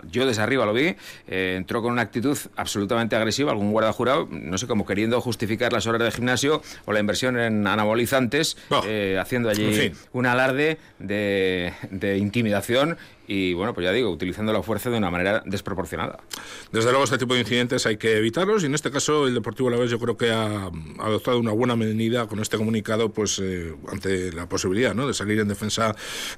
yo 0.10 0.26
desde 0.26 0.42
arriba 0.42 0.66
lo 0.66 0.74
vi, 0.74 0.96
eh, 1.28 1.56
entró 1.58 1.82
con 1.82 1.92
una 1.92 2.02
actitud 2.02 2.38
absolutamente 2.56 3.16
agresiva, 3.16 3.52
algún 3.52 3.72
guarda 3.72 3.92
jurado, 3.92 4.28
no 4.30 4.58
sé, 4.58 4.68
como 4.68 4.86
queriendo 4.86 5.20
justificar 5.22 5.74
las 5.74 5.88
horas 5.88 6.02
de 6.02 6.12
gimnasio 6.12 6.62
o 6.86 6.94
la 6.94 7.00
inversión 7.00 7.38
en 7.38 7.68
anabolizantes 7.68 8.13
oh, 8.70 8.84
eh, 8.86 9.18
haciendo 9.20 9.50
allí 9.50 9.66
en 9.66 9.74
fin. 9.74 9.94
un 10.14 10.26
alarde 10.26 10.78
de, 11.00 11.74
de 11.90 12.18
intimidación 12.18 12.98
y 13.28 13.54
bueno, 13.54 13.74
pues 13.74 13.86
ya 13.86 13.92
digo, 13.92 14.10
utilizando 14.10 14.52
la 14.52 14.62
fuerza 14.62 14.90
de 14.90 14.98
una 14.98 15.10
manera 15.10 15.44
desproporcionada. 15.46 16.20
Desde 16.72 16.90
luego 16.90 17.06
este 17.06 17.18
tipo 17.18 17.34
de 17.34 17.42
incidentes 17.42 17.86
hay 17.86 17.98
que 17.98 18.18
evitarlos 18.18 18.64
y 18.64 18.66
en 18.66 18.76
este 18.76 18.92
caso 18.92 19.28
el 19.28 19.34
Deportivo 19.34 19.70
Alavés 19.70 19.92
yo 19.92 20.00
creo 20.00 20.18
que 20.18 20.32
ha 20.32 20.70
adoptado 21.00 21.40
una 21.40 21.52
buena 21.52 21.76
medida 21.76 22.28
con 22.28 22.40
este 22.40 22.58
comunicado 22.58 23.10
pues 23.14 23.40
eh, 23.40 23.74
ante 23.92 24.32
la 24.34 24.50
posibilidad 24.50 24.94
¿no? 24.94 25.08
de 25.08 25.14
salir 25.14 25.40
en 25.40 25.48
defensa 25.48 25.96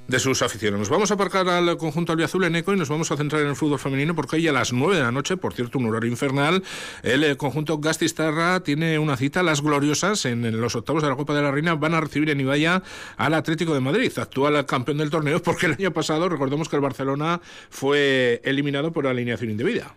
de 0.08 0.20
sus 0.20 0.42
aficiones. 0.42 0.80
Nos 0.80 0.90
vamos 0.90 1.10
a 1.12 1.16
aparcar 1.16 1.48
al 1.50 1.78
conjunto 1.78 2.12
albiazul 2.12 2.44
en 2.44 2.56
ECO 2.56 2.74
y 2.74 2.78
nos 2.78 2.90
vamos 2.90 3.12
a 3.12 3.18
centrar 3.18 3.42
en 3.42 3.50
el 3.50 3.56
fútbol 3.56 3.80
femenino 3.80 4.16
porque 4.16 4.36
hoy 4.36 4.48
a 4.48 4.54
las 4.54 4.72
9 4.72 4.96
de 4.96 5.02
la 5.02 5.12
noche, 5.12 5.38
por 5.38 5.54
cierto 5.54 5.80
un 5.80 5.88
horario 5.88 6.10
infernal, 6.10 6.64
el 7.02 7.24
eh, 7.24 7.36
conjunto 7.36 7.80
Gastistarra 7.80 8.60
tiene 8.60 9.00
una 9.00 9.18
cita, 9.18 9.42
las 9.42 9.62
gloriosas 9.62 10.26
en, 10.26 10.46
en 10.46 10.62
los 10.62 10.76
octavos 10.76 11.02
de 11.02 11.10
la 11.10 11.16
Copa 11.16 11.34
de 11.34 11.42
la 11.42 11.52
Reina 11.52 11.74
van 11.76 11.96
a 11.96 12.02
recibir 12.02 12.30
en 12.30 12.40
Ibaya 12.40 12.84
al 13.18 13.34
Atlético 13.34 13.74
de 13.74 13.80
Madrid, 13.80 14.12
actual 14.18 14.66
campeón 14.66 15.00
del 15.00 15.10
torneo 15.10 15.42
porque 15.44 15.66
el 15.66 15.74
año 15.74 15.92
pasado 15.92 16.30
recordemos 16.30 16.70
que 16.70 16.75
el 16.76 16.82
Barcelona 16.82 17.42
fue 17.70 18.42
eliminado 18.44 18.92
por 18.92 19.08
alineación 19.08 19.52
indebida. 19.52 19.96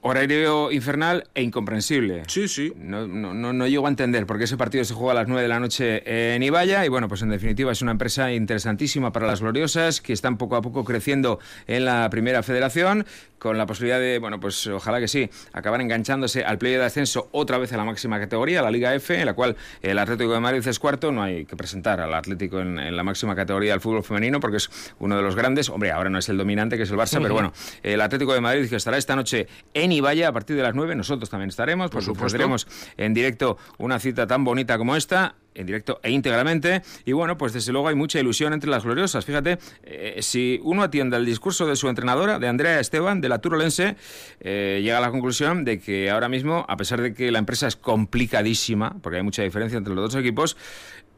Horario 0.00 0.70
infernal 0.70 1.24
e 1.34 1.42
incomprensible. 1.42 2.22
Sí, 2.28 2.46
sí. 2.46 2.72
No, 2.76 3.06
no, 3.06 3.34
no, 3.34 3.66
llego 3.66 3.86
a 3.86 3.90
entender 3.90 4.26
porque 4.26 4.44
ese 4.44 4.56
partido 4.56 4.84
se 4.84 4.94
juega 4.94 5.12
a 5.12 5.14
las 5.14 5.28
9 5.28 5.42
de 5.42 5.48
la 5.48 5.58
noche 5.58 6.34
en 6.34 6.42
Ibaya 6.42 6.86
y 6.86 6.88
bueno, 6.88 7.08
pues 7.08 7.22
en 7.22 7.30
definitiva 7.30 7.72
es 7.72 7.82
una 7.82 7.90
empresa 7.90 8.32
interesantísima 8.32 9.12
para 9.12 9.26
las 9.26 9.40
gloriosas 9.40 10.00
que 10.00 10.12
están 10.12 10.38
poco 10.38 10.54
a 10.54 10.62
poco 10.62 10.84
creciendo 10.84 11.40
en 11.66 11.84
la 11.84 12.08
primera 12.10 12.44
federación 12.44 13.06
con 13.38 13.56
la 13.56 13.66
posibilidad 13.66 14.00
de, 14.00 14.18
bueno, 14.18 14.40
pues 14.40 14.66
ojalá 14.66 15.00
que 15.00 15.08
sí, 15.08 15.30
acabar 15.52 15.80
enganchándose 15.80 16.44
al 16.44 16.58
play 16.58 16.74
de 16.74 16.84
ascenso 16.84 17.28
otra 17.32 17.58
vez 17.58 17.72
a 17.72 17.76
la 17.76 17.84
máxima 17.84 18.18
categoría, 18.18 18.62
la 18.62 18.70
Liga 18.70 18.94
F, 18.94 19.18
en 19.18 19.26
la 19.26 19.34
cual 19.34 19.56
el 19.82 19.98
Atlético 19.98 20.32
de 20.32 20.40
Madrid 20.40 20.66
es 20.66 20.78
cuarto, 20.78 21.12
no 21.12 21.22
hay 21.22 21.44
que 21.44 21.56
presentar 21.56 22.00
al 22.00 22.14
Atlético 22.14 22.60
en, 22.60 22.96
la 22.96 23.02
máxima 23.02 23.34
categoría 23.34 23.72
del 23.72 23.80
fútbol 23.80 24.02
femenino 24.02 24.40
porque 24.40 24.56
es 24.56 24.70
uno 24.98 25.16
de 25.16 25.22
los 25.22 25.36
grandes, 25.36 25.68
hombre, 25.68 25.92
ahora 25.92 26.10
no 26.10 26.18
es 26.18 26.28
el 26.28 26.36
dominante 26.36 26.76
que 26.76 26.82
es 26.82 26.90
el 26.90 26.96
Barça, 26.96 27.20
pero 27.22 27.34
bueno, 27.34 27.52
el 27.82 28.00
Atlético 28.00 28.34
de 28.34 28.40
Madrid 28.40 28.68
que 28.68 28.76
estará 28.76 28.96
esta 28.96 29.14
noche 29.14 29.46
en 29.74 29.87
Ibaya 29.92 30.28
a 30.28 30.32
partir 30.32 30.56
de 30.56 30.62
las 30.62 30.74
9, 30.74 30.94
nosotros 30.94 31.30
también 31.30 31.48
estaremos, 31.50 31.90
por, 31.90 32.02
supuesto, 32.02 32.38
tendremos 32.38 32.66
en 32.96 33.14
directo 33.14 33.58
una 33.78 33.98
cita 33.98 34.26
tan 34.26 34.44
bonita 34.44 34.78
como 34.78 34.96
esta 34.96 35.36
en 35.58 35.66
directo 35.66 36.00
e 36.02 36.10
íntegramente. 36.10 36.82
Y 37.04 37.12
bueno, 37.12 37.36
pues 37.36 37.52
desde 37.52 37.72
luego 37.72 37.88
hay 37.88 37.94
mucha 37.94 38.20
ilusión 38.20 38.52
entre 38.52 38.70
las 38.70 38.84
gloriosas. 38.84 39.24
Fíjate, 39.24 39.58
eh, 39.82 40.18
si 40.22 40.60
uno 40.62 40.82
atiende 40.84 41.16
al 41.16 41.26
discurso 41.26 41.66
de 41.66 41.76
su 41.76 41.88
entrenadora, 41.88 42.38
de 42.38 42.48
Andrea 42.48 42.80
Esteban, 42.80 43.20
de 43.20 43.28
la 43.28 43.40
Turolense, 43.40 43.96
eh, 44.40 44.80
llega 44.82 44.98
a 44.98 45.00
la 45.00 45.10
conclusión 45.10 45.64
de 45.64 45.80
que 45.80 46.10
ahora 46.10 46.28
mismo, 46.28 46.64
a 46.68 46.76
pesar 46.76 47.02
de 47.02 47.12
que 47.12 47.30
la 47.30 47.40
empresa 47.40 47.66
es 47.66 47.76
complicadísima, 47.76 48.96
porque 49.02 49.16
hay 49.16 49.24
mucha 49.24 49.42
diferencia 49.42 49.76
entre 49.76 49.94
los 49.94 50.12
dos 50.12 50.20
equipos, 50.20 50.56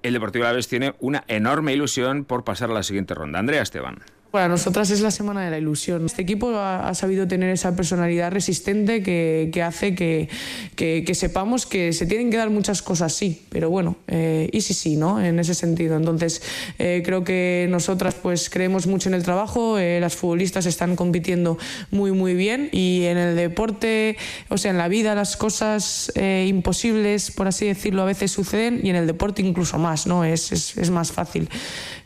el 0.02 0.14
Deportivo 0.14 0.46
Alavés 0.46 0.66
tiene 0.66 0.94
una 1.00 1.24
enorme 1.28 1.74
ilusión 1.74 2.24
por 2.24 2.44
pasar 2.44 2.70
a 2.70 2.74
la 2.74 2.82
siguiente 2.82 3.14
ronda. 3.14 3.38
Andrea 3.38 3.62
Esteban. 3.62 3.98
Para 4.30 4.46
nosotras 4.46 4.90
es 4.90 5.00
la 5.00 5.10
semana 5.10 5.44
de 5.44 5.50
la 5.50 5.58
ilusión. 5.58 6.06
Este 6.06 6.22
equipo 6.22 6.56
ha, 6.56 6.94
sabido 6.94 7.26
tener 7.26 7.50
esa 7.50 7.74
personalidad 7.74 8.30
resistente 8.30 9.02
que, 9.02 9.62
hace 9.62 9.96
que, 9.96 10.28
que, 10.76 11.14
sepamos 11.16 11.66
que 11.66 11.92
se 11.92 12.06
tienen 12.06 12.30
que 12.30 12.36
dar 12.36 12.48
muchas 12.48 12.80
cosas, 12.80 13.12
sí, 13.12 13.42
pero 13.48 13.70
bueno, 13.70 13.96
eh, 14.06 14.48
y 14.52 14.60
sí, 14.60 14.72
sí, 14.72 14.96
¿no? 14.96 15.20
En 15.20 15.40
ese 15.40 15.54
sentido. 15.54 15.96
Entonces, 15.96 16.42
eh, 16.78 17.02
creo 17.04 17.24
que 17.24 17.66
nosotras 17.70 18.14
pues 18.14 18.50
creemos 18.50 18.86
mucho 18.86 19.08
en 19.08 19.16
el 19.16 19.24
trabajo, 19.24 19.78
eh, 19.78 19.98
las 20.00 20.14
futbolistas 20.14 20.64
están 20.64 20.94
compitiendo 20.94 21.58
muy, 21.90 22.12
muy 22.12 22.34
bien 22.34 22.68
y 22.70 23.06
en 23.06 23.18
el 23.18 23.34
deporte, 23.34 24.16
o 24.48 24.58
sea, 24.58 24.70
en 24.70 24.78
la 24.78 24.86
vida 24.86 25.16
las 25.16 25.36
cosas 25.36 26.12
imposibles, 26.46 27.32
por 27.32 27.48
así 27.48 27.66
decirlo, 27.66 28.02
a 28.02 28.04
veces 28.04 28.30
suceden 28.30 28.80
y 28.84 28.90
en 28.90 28.96
el 28.96 29.08
deporte 29.08 29.42
incluso 29.42 29.78
más, 29.78 30.06
¿no? 30.06 30.24
Es, 30.24 30.52
es, 30.52 30.76
es 30.76 30.90
más 30.90 31.10
fácil. 31.10 31.48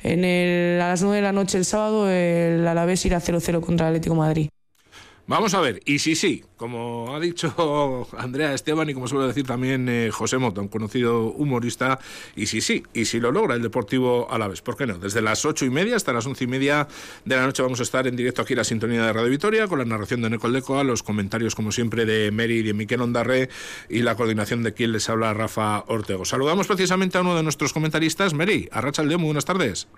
En 0.03 0.25
el, 0.25 0.81
a 0.81 0.89
las 0.89 1.03
9 1.03 1.17
de 1.17 1.23
la 1.23 1.33
noche 1.33 1.59
el 1.59 1.65
sábado 1.65 2.14
el 2.15 2.67
Alavés 2.67 3.05
irá 3.07 3.21
0-0 3.21 3.61
contra 3.61 3.89
el 3.89 3.95
Atlético 3.95 4.15
Madrid. 4.15 4.49
Vamos 5.27 5.55
a 5.55 5.61
ver, 5.63 5.81
y 5.87 6.01
sí, 6.01 6.17
sí, 6.17 6.45
como 6.59 7.17
ha 7.17 7.19
dicho 7.19 8.07
Andrea 8.19 8.53
Esteban 8.53 8.91
y 8.91 8.95
como 8.95 9.09
suele 9.09 9.27
decir 9.27 9.47
también 9.47 9.89
eh, 9.89 10.11
José 10.13 10.37
Mota, 10.37 10.61
un 10.61 10.69
conocido 10.69 11.29
humorista, 11.29 11.99
y 12.37 12.45
sí, 12.45 12.61
sí, 12.61 12.83
y 12.93 13.07
si 13.07 13.21
lo 13.21 13.33
logra 13.33 13.55
el 13.55 13.63
Deportivo 13.63 14.31
a 14.31 14.37
la 14.37 14.49
vez, 14.49 14.61
¿por 14.61 14.77
qué 14.77 14.87
no? 14.87 14.99
Desde 14.99 15.23
las 15.23 15.47
ocho 15.47 15.65
y 15.65 15.71
media 15.71 15.97
hasta 15.97 16.13
las 16.13 16.27
once 16.27 16.45
y 16.45 16.47
media 16.47 16.87
de 17.25 17.37
la 17.37 17.47
noche 17.47 17.63
vamos 17.63 17.81
a 17.81 17.85
estar 17.85 18.07
en 18.07 18.17
directo 18.17 18.43
aquí 18.43 18.53
en 18.53 18.59
la 18.59 18.65
sintonía 18.65 19.07
de 19.07 19.15
Radio 19.15 19.31
Vitoria, 19.31 19.67
con 19.67 19.79
la 19.79 19.87
narración 19.87 20.21
de 20.21 20.29
Neco 20.29 20.51
Decoa, 20.51 20.85
los 20.85 21.03
comentarios 21.03 21.55
como 21.55 21.73
siempre 21.73 22.05
de 22.05 22.31
Mary 22.31 22.59
y 22.59 22.63
de 22.63 22.75
Miquel 22.75 23.01
Ondarre 23.01 23.49
y 23.89 24.03
la 24.03 24.17
coordinación 24.17 24.63
de 24.63 24.75
quien 24.75 24.93
les 24.93 25.09
habla 25.09 25.33
Rafa 25.33 25.85
Ortego. 25.87 26.27
Saludamos 26.27 26.67
precisamente 26.67 27.17
a 27.17 27.23
uno 27.23 27.35
de 27.35 27.43
nuestros 27.43 27.73
comentaristas, 27.73 28.35
Mary, 28.35 28.69
Arracha 28.71 29.03
León, 29.03 29.23
muy 29.23 29.29
buenas 29.29 29.47
tardes. 29.47 29.89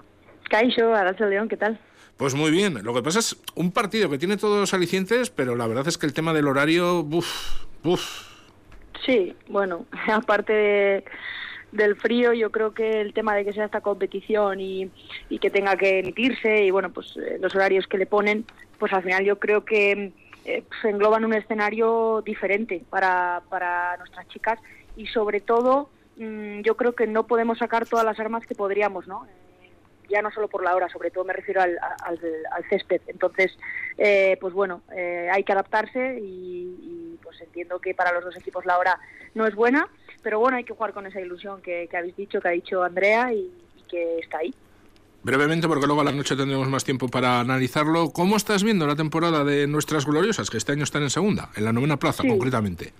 Caixo, 0.49 0.95
Arracha 0.95 1.27
León, 1.27 1.49
¿qué 1.49 1.57
tal? 1.57 1.81
Pues 2.17 2.35
muy 2.35 2.51
bien. 2.51 2.83
Lo 2.83 2.95
que 2.95 3.03
pasa 3.03 3.19
es 3.19 3.37
un 3.55 3.73
partido 3.73 4.09
que 4.09 4.19
tiene 4.19 4.37
todos 4.37 4.59
los 4.59 4.73
alicientes, 4.73 5.31
pero 5.31 5.55
la 5.55 5.67
verdad 5.67 5.87
es 5.87 5.99
que 5.99 6.07
el 6.07 6.15
tema 6.15 6.33
del 6.33 6.49
horario, 6.49 7.03
buf, 7.03 7.63
buf. 7.83 8.03
Sí, 9.05 9.35
bueno, 9.49 9.85
aparte 10.13 11.05
del 11.73 11.97
frío, 11.97 12.33
yo 12.33 12.51
creo 12.51 12.73
que 12.73 13.01
el 13.03 13.13
tema 13.13 13.35
de 13.35 13.45
que 13.45 13.53
sea 13.53 13.67
esta 13.67 13.83
competición 13.83 14.61
y, 14.61 14.91
que 15.41 15.51
tenga 15.51 15.77
que 15.77 15.99
emitirse 15.99 16.65
y 16.65 16.71
bueno, 16.71 16.91
pues 16.91 17.17
eh, 17.17 17.39
los 17.41 17.55
horarios 17.55 17.87
que 17.87 17.99
le 17.99 18.07
ponen, 18.07 18.47
pues 18.79 18.93
al 18.95 19.03
final 19.03 19.25
yo 19.25 19.39
creo 19.39 19.65
que 19.65 20.13
eh, 20.47 20.65
se 20.81 20.89
engloban 20.89 21.25
un 21.25 21.35
escenario 21.35 22.23
diferente 22.25 22.83
para, 22.89 23.43
para 23.51 23.97
nuestras 23.99 24.27
chicas 24.29 24.59
y 24.97 25.07
sobre 25.09 25.41
todo 25.41 25.91
mm, 26.17 26.61
yo 26.61 26.77
creo 26.77 26.95
que 26.95 27.07
no 27.07 27.27
podemos 27.27 27.59
sacar 27.59 27.87
todas 27.87 28.07
las 28.07 28.19
armas 28.19 28.47
que 28.47 28.55
podríamos, 28.55 29.07
¿no? 29.07 29.27
Ya 30.09 30.23
no 30.23 30.31
solo 30.31 30.49
por 30.49 30.63
la 30.63 30.75
hora, 30.75 30.89
sobre 30.89 31.11
todo 31.11 31.25
me 31.25 31.33
refiero 31.33 31.61
al, 31.61 31.79
al, 31.79 32.65
césped. 32.69 33.01
Entonces, 33.07 33.57
eh, 33.99 34.37
pues 34.41 34.55
bueno, 34.55 34.83
eh, 34.95 35.29
hay 35.33 35.45
que 35.45 35.53
adaptarse 35.53 36.19
y, 36.21 37.19
pues 37.23 37.41
entiendo 37.41 37.81
que 37.81 37.95
para 37.95 38.13
los 38.13 38.25
dos 38.25 38.37
equipos 38.37 38.65
la 38.65 38.79
hora 38.79 38.99
no 39.35 39.47
es 39.47 39.55
buena, 39.55 39.89
pero 40.23 40.39
bueno, 40.39 40.57
hay 40.57 40.65
que 40.65 40.75
jugar 40.75 40.93
con 40.93 41.07
esa 41.07 41.21
ilusión 41.21 41.61
que, 41.61 41.89
habéis 41.97 42.17
dicho, 42.17 42.41
que 42.41 42.49
ha 42.49 42.53
dicho 42.53 42.83
Andrea 42.83 43.33
y, 43.33 43.51
que 43.89 44.19
está 44.19 44.39
ahí. 44.39 44.53
Brevemente, 45.23 45.69
porque 45.69 45.87
luego 45.87 46.01
a 46.01 46.05
la 46.05 46.13
noche 46.13 46.37
tendremos 46.37 46.69
más 46.69 46.85
tiempo 46.85 47.09
para 47.09 47.41
analizarlo. 47.41 48.11
¿Cómo 48.11 48.37
estás 48.37 48.63
viendo 48.65 48.87
la 48.87 48.97
temporada 48.97 49.45
de 49.45 49.67
nuestras 49.67 50.07
gloriosas, 50.07 50.51
que 50.51 50.57
este 50.57 50.73
año 50.73 50.85
están 50.85 51.03
en 51.03 51.11
segunda, 51.11 51.51
en 51.57 51.65
la 51.65 51.73
novena 51.73 51.97
plaza 51.97 52.25
concretamente? 52.27 52.93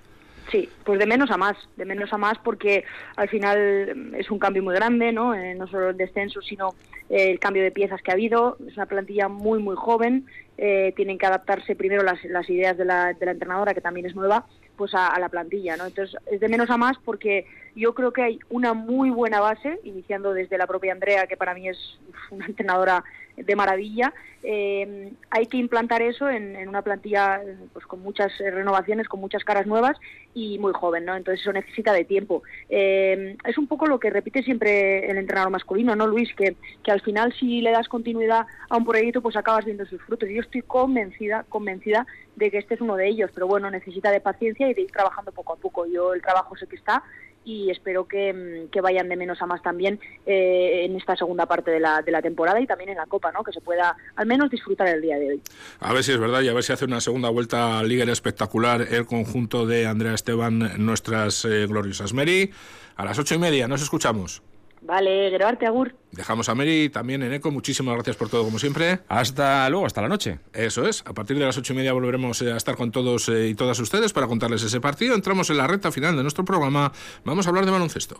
Sí, 0.51 0.69
pues 0.85 0.99
de 0.99 1.07
menos 1.07 1.31
a 1.31 1.37
más, 1.37 1.57
de 1.77 1.85
menos 1.85 2.13
a 2.13 2.19
más 2.19 2.39
porque 2.39 2.85
al 3.17 3.29
final 3.29 4.15
es 4.17 4.31
un 4.31 4.39
cambio 4.39 4.63
muy 4.63 4.75
grande, 4.75 5.13
¿no? 5.13 5.35
Eh, 5.35 5.55
no 5.55 5.67
solo 5.67 5.91
el 5.91 5.97
descenso, 5.97 6.41
sino 6.41 6.75
eh, 7.11 7.31
el 7.33 7.41
cambio 7.41 7.65
de 7.65 7.73
piezas 7.73 8.01
que 8.01 8.13
ha 8.13 8.15
habido. 8.15 8.57
Es 8.67 8.77
una 8.77 8.87
plantilla 8.87 9.29
muy, 9.29 9.59
muy 9.59 9.75
joven. 9.75 10.27
Eh, 10.57 10.93
tienen 10.95 11.19
que 11.19 11.27
adaptarse 11.27 11.75
primero 11.75 12.03
las, 12.03 12.25
las 12.25 12.49
ideas 12.49 12.79
de 12.79 12.85
la, 12.85 13.13
de 13.13 13.27
la 13.27 13.33
entrenadora, 13.33 13.75
que 13.75 13.81
también 13.81 14.07
es 14.07 14.15
nueva, 14.15 14.47
pues 14.77 14.95
a, 14.95 15.19
la 15.19 15.29
plantilla, 15.29 15.77
¿no? 15.77 15.87
Entonces 15.87 16.17
es 16.31 16.39
de 16.39 16.49
menos 16.49 16.71
a 16.71 16.77
más 16.77 16.97
porque 17.05 17.47
yo 17.77 17.95
creo 17.95 18.13
que 18.13 18.23
hay 18.23 18.39
una 18.49 18.73
muy 18.73 19.11
buena 19.11 19.41
base, 19.41 19.79
iniciando 19.85 20.33
desde 20.33 20.57
la 20.57 20.67
propia 20.67 20.93
Andrea, 20.93 21.27
que 21.27 21.37
para 21.37 21.55
mí 21.55 21.69
es 21.69 21.79
una 22.31 22.47
entrenadora 22.47 23.05
de 23.37 23.55
maravilla. 23.55 24.15
Eh, 24.43 25.13
hay 25.29 25.47
que 25.47 25.59
implantar 25.59 26.01
eso 26.01 26.31
en, 26.31 26.57
una 26.69 26.81
plantilla 26.81 27.41
pues 27.75 27.85
con 27.85 28.01
muchas 28.01 28.33
renovaciones, 28.39 29.09
con 29.09 29.21
muchas 29.21 29.45
caras 29.45 29.67
nuevas 29.67 29.99
y 30.33 30.59
muy 30.59 30.73
joven, 30.73 31.05
¿no? 31.05 31.15
Entonces 31.15 31.43
eso 31.43 31.53
necesita 31.53 31.93
de 31.93 32.05
tiempo. 32.05 32.43
Eh, 32.71 33.37
es 33.45 33.59
un 33.59 33.67
poco 33.67 33.87
lo 33.87 34.01
que 34.01 34.09
repite 34.09 34.43
siempre 34.43 35.11
el 35.11 35.19
entrenador 35.19 35.51
masculino, 35.51 35.95
¿no, 35.95 36.07
Luis? 36.07 36.33
Que, 36.35 36.57
que 36.83 36.91
al 36.91 37.03
final 37.03 37.35
si 37.39 37.61
le 37.61 37.73
das 37.73 37.89
continuidad 37.89 38.47
a 38.71 38.77
un 38.77 38.87
proyecto, 38.87 39.21
pues 39.21 39.37
acabas 39.37 39.67
viendo 39.67 39.85
sus 39.85 40.01
frutos. 40.01 40.31
Yo 40.31 40.41
estoy 40.41 40.63
convencida, 40.63 41.45
convencida 41.49 42.07
de 42.37 42.51
que 42.51 42.59
este 42.59 42.75
es 42.75 42.81
uno 42.81 42.97
de 42.97 43.09
ellos, 43.09 43.31
pero 43.35 43.47
bueno, 43.47 43.71
necesita 43.71 44.11
de 44.11 44.21
paciencia 44.21 44.69
y 44.69 44.75
de 44.75 44.83
ir 44.83 44.93
trabajando 44.93 45.33
poco 45.33 45.55
a 45.55 45.57
poco. 45.57 45.87
Yo 45.87 46.15
el 46.15 46.23
trabajo 46.23 46.57
sé 46.57 46.67
que 46.67 46.77
está 46.77 47.03
y 47.47 47.71
espero 47.71 48.07
que, 48.07 48.33
mm, 48.35 48.83
vayan 48.83 49.09
de 49.09 49.17
menos 49.17 49.41
a 49.41 49.47
más 49.47 49.63
también 49.63 49.99
eh, 50.27 50.85
en 50.85 50.97
esta 50.97 51.17
segunda 51.17 51.47
parte 51.47 51.71
de 51.71 51.81
la, 51.81 52.03
de 52.03 52.13
la 52.13 52.21
temporada 52.21 52.61
y 52.61 52.67
también 52.67 52.91
en 52.91 52.97
la 52.97 53.07
Copa, 53.07 53.33
¿no? 53.33 53.43
que 53.43 53.53
se 53.53 53.61
pueda 53.61 53.97
al 54.17 54.27
menos 54.27 54.51
disfrutar 54.51 54.89
el 54.89 55.01
día 55.01 55.19
de 55.19 55.31
hoy. 55.31 55.43
A 55.81 55.93
ver 55.93 56.05
si 56.05 56.13
es 56.13 56.19
verdad 56.19 56.43
y 56.43 56.49
a 56.49 56.53
ver 56.53 56.63
si 56.63 56.73
hace 56.73 56.85
una 56.85 57.01
segunda 57.01 57.31
vuelta 57.31 57.83
Liga 57.83 58.05
espectacular 58.05 58.83
el 58.83 59.07
conjunto 59.07 59.67
de 59.67 59.87
Andrea 59.87 60.15
Esteban, 60.15 60.85
nuestras 60.85 61.45
eh, 61.45 61.67
gloriosas. 61.67 62.13
Mary, 62.13 62.51
a 62.97 63.05
las 63.05 63.19
ocho 63.19 63.35
y 63.35 63.39
media, 63.39 63.69
nos 63.69 63.83
escuchamos. 63.83 64.43
Vale, 64.87 65.31
grabarte, 65.31 65.67
Agur. 65.67 65.97
Dejamos 66.13 66.49
a 66.49 66.55
Mary 66.55 66.89
también 66.89 67.23
en 67.25 67.33
eco. 67.33 67.51
Muchísimas 67.51 67.95
gracias 67.95 68.17
por 68.17 68.29
todo, 68.29 68.45
como 68.45 68.59
siempre. 68.59 69.01
Hasta 69.09 69.69
luego, 69.69 69.85
hasta 69.85 70.01
la 70.01 70.09
noche. 70.09 70.39
Eso 70.53 70.87
es. 70.87 71.03
A 71.07 71.13
partir 71.13 71.39
de 71.39 71.45
las 71.45 71.59
ocho 71.59 71.73
y 71.73 71.77
media 71.77 71.93
volveremos 71.93 72.41
eh, 72.43 72.53
a 72.53 72.57
estar 72.57 72.77
con 72.77 72.93
todos 72.93 73.29
eh, 73.29 73.49
y 73.49 73.55
todas 73.55 73.79
ustedes 73.81 74.13
para 74.13 74.29
contarles 74.29 74.63
ese 74.63 74.81
partido. 74.81 75.15
Entramos 75.17 75.51
en 75.51 75.57
la 75.59 75.67
recta 75.67 75.91
final 75.91 76.17
de 76.17 76.23
nuestro 76.23 76.45
programa. 76.45 76.93
Vamos 77.25 77.47
a 77.47 77.49
hablar 77.51 77.67
de 77.67 77.73
baloncesto. 77.73 78.19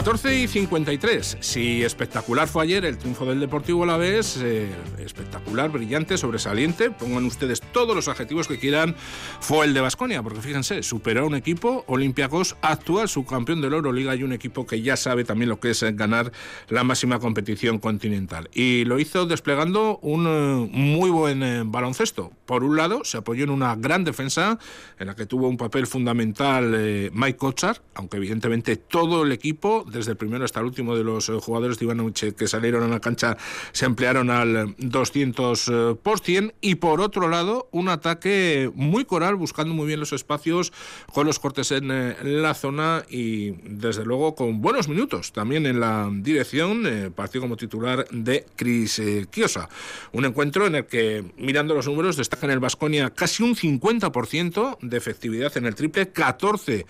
14 0.00 0.34
y 0.34 0.48
53. 0.48 1.36
Si 1.40 1.84
espectacular 1.84 2.48
fue 2.48 2.62
ayer 2.62 2.86
el 2.86 2.96
triunfo 2.96 3.26
del 3.26 3.38
Deportivo 3.38 3.84
Alavés, 3.84 4.38
eh, 4.42 4.66
espectacular, 4.98 5.68
brillante, 5.68 6.16
sobresaliente, 6.16 6.90
pongan 6.90 7.26
ustedes 7.26 7.60
todos 7.60 7.94
los 7.94 8.08
adjetivos 8.08 8.48
que 8.48 8.58
quieran, 8.58 8.96
fue 9.40 9.66
el 9.66 9.74
de 9.74 9.82
Basconia, 9.82 10.22
porque 10.22 10.40
fíjense, 10.40 10.82
superó 10.82 11.24
a 11.24 11.26
un 11.26 11.34
equipo, 11.34 11.84
Olympiacos, 11.86 12.56
actual 12.62 13.10
subcampeón 13.10 13.60
de 13.60 13.68
la 13.68 13.76
Euroliga 13.76 14.16
y 14.16 14.22
un 14.22 14.32
equipo 14.32 14.66
que 14.66 14.80
ya 14.80 14.96
sabe 14.96 15.24
también 15.24 15.50
lo 15.50 15.60
que 15.60 15.68
es 15.68 15.82
ganar 15.94 16.32
la 16.70 16.82
máxima 16.82 17.18
competición 17.18 17.78
continental. 17.78 18.48
Y 18.54 18.86
lo 18.86 18.98
hizo 19.00 19.26
desplegando 19.26 19.98
un 19.98 20.26
eh, 20.26 20.70
muy 20.72 21.10
buen 21.10 21.42
eh, 21.42 21.62
baloncesto. 21.66 22.32
Por 22.46 22.64
un 22.64 22.74
lado, 22.74 23.04
se 23.04 23.18
apoyó 23.18 23.44
en 23.44 23.50
una 23.50 23.76
gran 23.76 24.04
defensa 24.04 24.58
en 24.98 25.08
la 25.08 25.14
que 25.14 25.26
tuvo 25.26 25.46
un 25.46 25.58
papel 25.58 25.86
fundamental 25.86 27.10
Mike 27.12 27.36
Kochar, 27.36 27.82
aunque 27.94 28.16
evidentemente 28.16 28.76
todo 28.76 29.24
el 29.24 29.32
equipo 29.32 29.84
desde 29.90 30.12
el 30.12 30.16
primero 30.16 30.44
hasta 30.44 30.60
el 30.60 30.66
último 30.66 30.96
de 30.96 31.04
los 31.04 31.28
eh, 31.28 31.32
jugadores 31.40 31.78
de 31.78 31.86
Ivanovic 31.86 32.36
que 32.36 32.46
salieron 32.46 32.82
a 32.84 32.88
la 32.88 33.00
cancha 33.00 33.36
se 33.72 33.86
emplearon 33.86 34.30
al 34.30 34.76
200%. 34.76 35.40
puntos 35.40 35.68
eh, 35.68 35.96
por 36.02 36.20
100 36.20 36.54
y 36.60 36.76
por 36.76 37.00
otro 37.00 37.28
lado 37.28 37.68
un 37.70 37.88
ataque 37.88 38.70
muy 38.74 39.04
coral 39.04 39.36
buscando 39.36 39.74
muy 39.74 39.86
bien 39.86 40.00
los 40.00 40.12
espacios 40.12 40.72
con 41.12 41.26
los 41.26 41.38
cortes 41.38 41.70
en, 41.70 41.90
eh, 41.90 42.16
la 42.22 42.54
zona 42.54 43.04
y 43.08 43.52
desde 43.62 44.04
luego 44.04 44.34
con 44.34 44.60
buenos 44.60 44.88
minutos 44.88 45.32
también 45.32 45.66
en 45.66 45.80
la 45.80 46.08
dirección, 46.12 46.86
eh, 46.86 47.10
partido 47.14 47.42
como 47.42 47.56
titular 47.56 48.06
de 48.10 48.46
Cris 48.56 49.00
Kiosa. 49.30 49.68
Un 50.12 50.24
encuentro 50.24 50.66
en 50.66 50.74
el 50.76 50.86
que 50.86 51.24
mirando 51.36 51.74
los 51.74 51.86
números 51.86 52.16
destaca 52.16 52.46
en 52.46 52.52
el 52.52 52.60
Vasconia 52.60 53.10
casi 53.10 53.42
un 53.42 53.54
50% 53.54 54.78
de 54.80 54.96
efectividad 54.96 55.56
en 55.56 55.66
el 55.66 55.74
triple, 55.74 56.10
14 56.10 56.86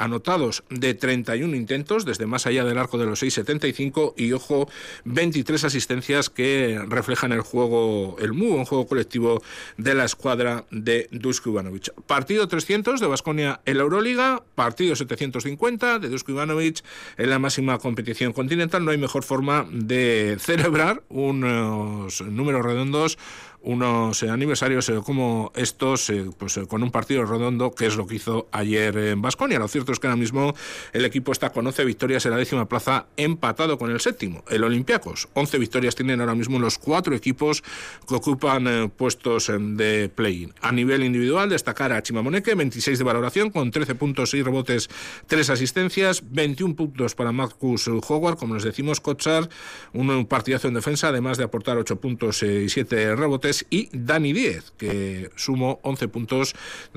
anotados 0.00 0.64
de 0.70 0.94
31 0.94 1.54
intentos 1.54 2.04
desde 2.04 2.26
más 2.26 2.46
allá 2.46 2.64
del 2.64 2.78
arco 2.78 2.98
de 2.98 3.06
los 3.06 3.22
6.75 3.22 4.14
y 4.16 4.32
ojo 4.32 4.68
23 5.04 5.64
asistencias 5.64 6.30
que 6.30 6.80
reflejan 6.88 7.32
el 7.32 7.42
juego, 7.42 8.16
el 8.18 8.32
muy 8.32 8.48
buen 8.48 8.64
juego 8.64 8.86
colectivo 8.86 9.42
de 9.76 9.94
la 9.94 10.04
escuadra 10.04 10.64
de 10.70 11.08
Dusko 11.12 11.50
Ivanovic. 11.50 11.92
Partido 12.06 12.48
300 12.48 12.98
de 12.98 13.06
Basconia 13.06 13.60
en 13.66 13.76
la 13.76 13.82
Euroliga, 13.82 14.42
partido 14.54 14.96
750 14.96 15.98
de 15.98 16.08
Dusko 16.08 16.32
Ivanovic 16.32 16.82
en 17.18 17.30
la 17.30 17.38
máxima 17.38 17.78
competición 17.78 18.32
continental. 18.32 18.84
No 18.84 18.90
hay 18.90 18.98
mejor 18.98 19.22
forma 19.22 19.66
de 19.70 20.36
celebrar 20.40 21.02
unos 21.08 22.22
números 22.22 22.64
redondos 22.64 23.18
unos 23.62 24.22
eh, 24.22 24.30
aniversarios 24.30 24.88
eh, 24.88 24.94
como 25.04 25.52
estos, 25.54 26.08
eh, 26.10 26.30
pues 26.36 26.58
con 26.68 26.82
un 26.82 26.90
partido 26.90 27.24
redondo, 27.24 27.72
que 27.72 27.86
es 27.86 27.96
lo 27.96 28.06
que 28.06 28.16
hizo 28.16 28.48
ayer 28.52 28.96
en 28.96 29.22
Basconia. 29.22 29.58
Lo 29.58 29.68
cierto 29.68 29.92
es 29.92 29.98
que 29.98 30.06
ahora 30.06 30.16
mismo 30.16 30.54
el 30.92 31.04
equipo 31.04 31.32
está 31.32 31.50
con 31.50 31.66
11 31.66 31.84
victorias 31.84 32.24
en 32.24 32.32
la 32.32 32.38
décima 32.38 32.68
plaza, 32.68 33.06
empatado 33.16 33.78
con 33.78 33.90
el 33.90 34.00
séptimo, 34.00 34.44
el 34.48 34.64
Olympiacos. 34.64 35.28
11 35.34 35.58
victorias 35.58 35.94
tienen 35.94 36.20
ahora 36.20 36.34
mismo 36.34 36.58
los 36.58 36.78
cuatro 36.78 37.14
equipos 37.14 37.62
que 38.08 38.14
ocupan 38.14 38.90
puestos 38.96 39.52
de 39.58 40.10
play-in. 40.14 40.54
A 40.60 40.72
nivel 40.72 41.04
individual, 41.04 41.48
destacar 41.48 41.92
a 41.92 42.02
Chimamoneque, 42.02 42.54
26 42.54 42.98
de 42.98 43.04
valoración, 43.04 43.50
con 43.50 43.70
13 43.70 43.94
puntos, 43.94 44.30
6 44.30 44.44
rebotes, 44.44 44.88
3 45.26 45.50
asistencias, 45.50 46.22
21 46.30 46.76
puntos 46.76 47.14
para 47.14 47.32
Marcus 47.32 47.88
Howard, 47.88 48.38
como 48.38 48.54
les 48.54 48.64
decimos, 48.64 49.00
Kotsar, 49.00 49.48
un 49.92 50.26
partidazo 50.26 50.68
en 50.68 50.74
defensa, 50.74 51.08
además 51.08 51.38
de 51.38 51.44
aportar 51.44 51.76
8 51.76 52.00
puntos 52.00 52.42
y 52.42 52.68
7 52.68 53.16
rebotes 53.16 53.49
y 53.70 53.88
Dani 53.92 54.32
Díez, 54.32 54.72
que 54.76 55.30
sumó 55.36 55.80
11 55.82 56.08
puntos, 56.08 56.54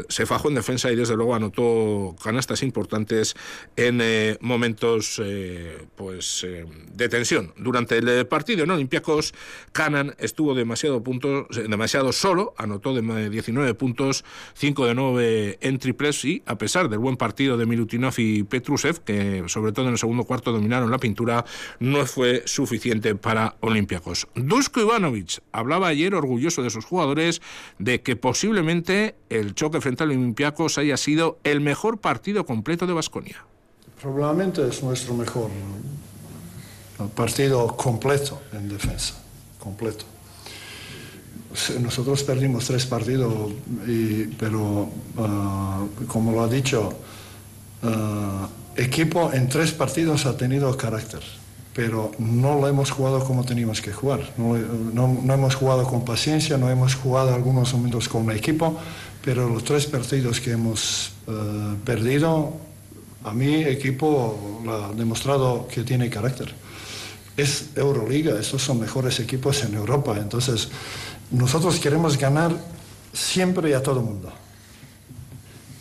se 0.10 0.26
fajó 0.26 0.50
en 0.50 0.56
defensa 0.56 0.92
y 0.92 0.96
desde 0.96 1.16
luego 1.16 1.36
anotó 1.36 2.16
canastas 2.24 2.64
importantes 2.64 3.36
en 3.76 4.00
eh, 4.02 4.38
momentos 4.42 5.22
eh, 5.24 5.86
pues 5.96 6.44
eh, 6.44 6.66
de 6.94 7.10
tensión. 7.10 7.54
Durante 7.58 7.98
el 7.98 8.28
partido 8.28 8.64
en 8.64 8.72
Olympiacos, 8.72 9.34
Canan 9.72 10.16
estuvo 10.20 10.54
demasiado 10.54 11.04
puntos, 11.04 11.48
demasiado 11.68 12.12
solo, 12.12 12.54
anotó 12.58 12.94
de 12.94 13.30
19 13.30 13.74
puntos, 13.74 14.24
5 14.56 14.86
de 14.88 14.96
9 14.96 15.58
en 15.62 15.80
triples 15.80 16.26
y 16.26 16.44
a 16.46 16.58
pesar 16.58 16.90
del 16.90 17.00
buen 17.00 17.18
partido 17.18 17.58
de 17.58 17.66
Milutinov 17.66 18.14
y 18.18 18.44
Petrusev, 18.44 19.00
que 19.04 19.44
sobre 19.48 19.72
todo 19.72 19.86
en 19.86 19.94
el 19.94 19.98
segundo 19.98 20.24
cuarto 20.24 20.52
dominaron 20.52 20.92
la 20.92 20.98
pintura, 20.98 21.46
no 21.80 22.06
fue 22.06 22.44
suficiente 22.46 23.16
para 23.16 23.56
Olympiacos. 23.62 24.28
Dusko 24.36 24.82
Ivanovic 24.82 25.42
hablaba 25.52 25.88
ayer 25.88 26.14
orgulloso 26.16 26.43
de 26.44 26.70
sus 26.70 26.86
jugadores 26.86 27.42
de 27.80 28.02
que 28.02 28.16
posiblemente 28.16 29.16
el 29.30 29.56
choque 29.56 29.82
frente 29.82 30.04
al 30.04 30.10
Olympiacos 30.10 30.78
haya 30.78 30.98
sido 30.98 31.40
el 31.44 31.62
mejor 31.62 32.00
partido 32.00 32.46
completo 32.46 32.86
de 32.86 32.94
Basconia. 32.94 33.46
Probablemente 34.02 34.68
es 34.68 34.84
nuestro 34.84 35.14
mejor 35.14 35.50
partido 37.16 37.68
completo 37.78 38.42
en 38.52 38.68
defensa, 38.68 39.16
completo. 39.60 40.06
Nosotros 41.80 42.24
perdimos 42.24 42.66
tres 42.66 42.86
partidos, 42.86 43.54
pero 44.38 44.90
ah, 45.18 45.86
como 46.08 46.32
lo 46.32 46.44
ha 46.44 46.48
dicho, 46.48 46.94
uh, 47.84 48.82
equipo 48.82 49.32
en 49.32 49.48
tres 49.48 49.72
partidos 49.72 50.26
ha 50.26 50.36
tenido 50.36 50.76
carácter 50.76 51.22
pero 51.74 52.12
no 52.20 52.60
lo 52.60 52.68
hemos 52.68 52.92
jugado 52.92 53.24
como 53.24 53.44
teníamos 53.44 53.82
que 53.82 53.92
jugar. 53.92 54.32
No, 54.38 54.56
hemos 55.34 55.56
jugado 55.56 55.84
con 55.86 56.06
paciencia, 56.06 56.58
no 56.58 56.70
hemos 56.70 56.96
jugado 56.96 57.34
algunos 57.34 57.74
momentos 57.74 58.08
con 58.08 58.30
el 58.30 58.38
equipo, 58.38 58.78
pero 59.26 59.50
los 59.50 59.64
tres 59.64 59.88
partidos 59.88 60.40
que 60.40 60.52
hemos 60.52 61.14
eh, 61.28 61.32
perdido, 61.84 62.54
a 63.24 63.34
mi 63.34 63.64
equipo 63.64 64.62
ha 64.68 64.94
demostrado 64.96 65.68
que 65.68 65.84
tiene 65.84 66.10
carácter. 66.10 66.54
Es 67.36 67.70
Euroliga, 67.76 68.40
estos 68.40 68.62
son 68.62 68.80
mejores 68.80 69.20
equipos 69.20 69.64
en 69.64 69.74
Europa, 69.74 70.16
entonces 70.18 70.70
nosotros 71.32 71.80
queremos 71.80 72.18
ganar 72.20 72.56
siempre 73.12 73.72
y 73.72 73.74
a 73.74 73.82
todo 73.82 74.00
el 74.00 74.06
mundo. 74.06 74.32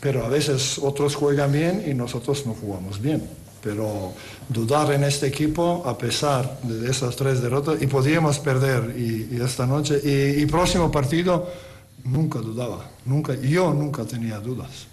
Pero 0.01 0.25
a 0.25 0.29
veces 0.29 0.79
otros 0.79 1.15
juegan 1.15 1.53
bien 1.53 1.85
y 1.87 1.93
nosotros 1.93 2.47
no 2.47 2.55
jugamos 2.55 3.01
bien 3.01 3.42
pero 3.63 4.13
dudar 4.49 4.93
en 4.93 5.05
este 5.05 5.27
equipo 5.27 5.83
a 5.87 5.97
pesar 5.97 6.61
de 6.63 6.91
esas 6.91 7.17
tres 7.17 7.41
derrotas 7.41 7.81
y 7.81 7.87
podíamos 7.87 8.39
perder 8.39 8.95
y, 8.99 9.41
esta 9.41 9.67
noche 9.67 10.01
y, 10.05 10.45
próximo 10.47 10.91
partido 10.91 11.49
nunca 12.05 12.41
dudaba, 12.41 12.91
nunca, 13.05 13.35
yo 13.35 13.73
nunca 13.73 14.05
tenía 14.05 14.39
dudas. 14.41 14.89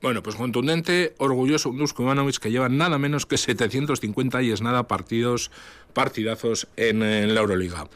Bueno, 0.00 0.22
pues 0.22 0.34
contundente, 0.34 1.14
orgulloso 1.18 1.70
Dusko 1.70 2.02
Ivanovic 2.02 2.38
que 2.38 2.50
lleva 2.50 2.68
nada 2.68 2.98
menos 2.98 3.24
que 3.24 3.38
750 3.38 4.42
y 4.42 4.50
es 4.50 4.60
nada 4.60 4.88
partidos, 4.88 5.50
partidazos 5.92 6.66
en, 6.76 7.02
en 7.02 7.34
la 7.34 7.40
Euroliga. 7.40 7.86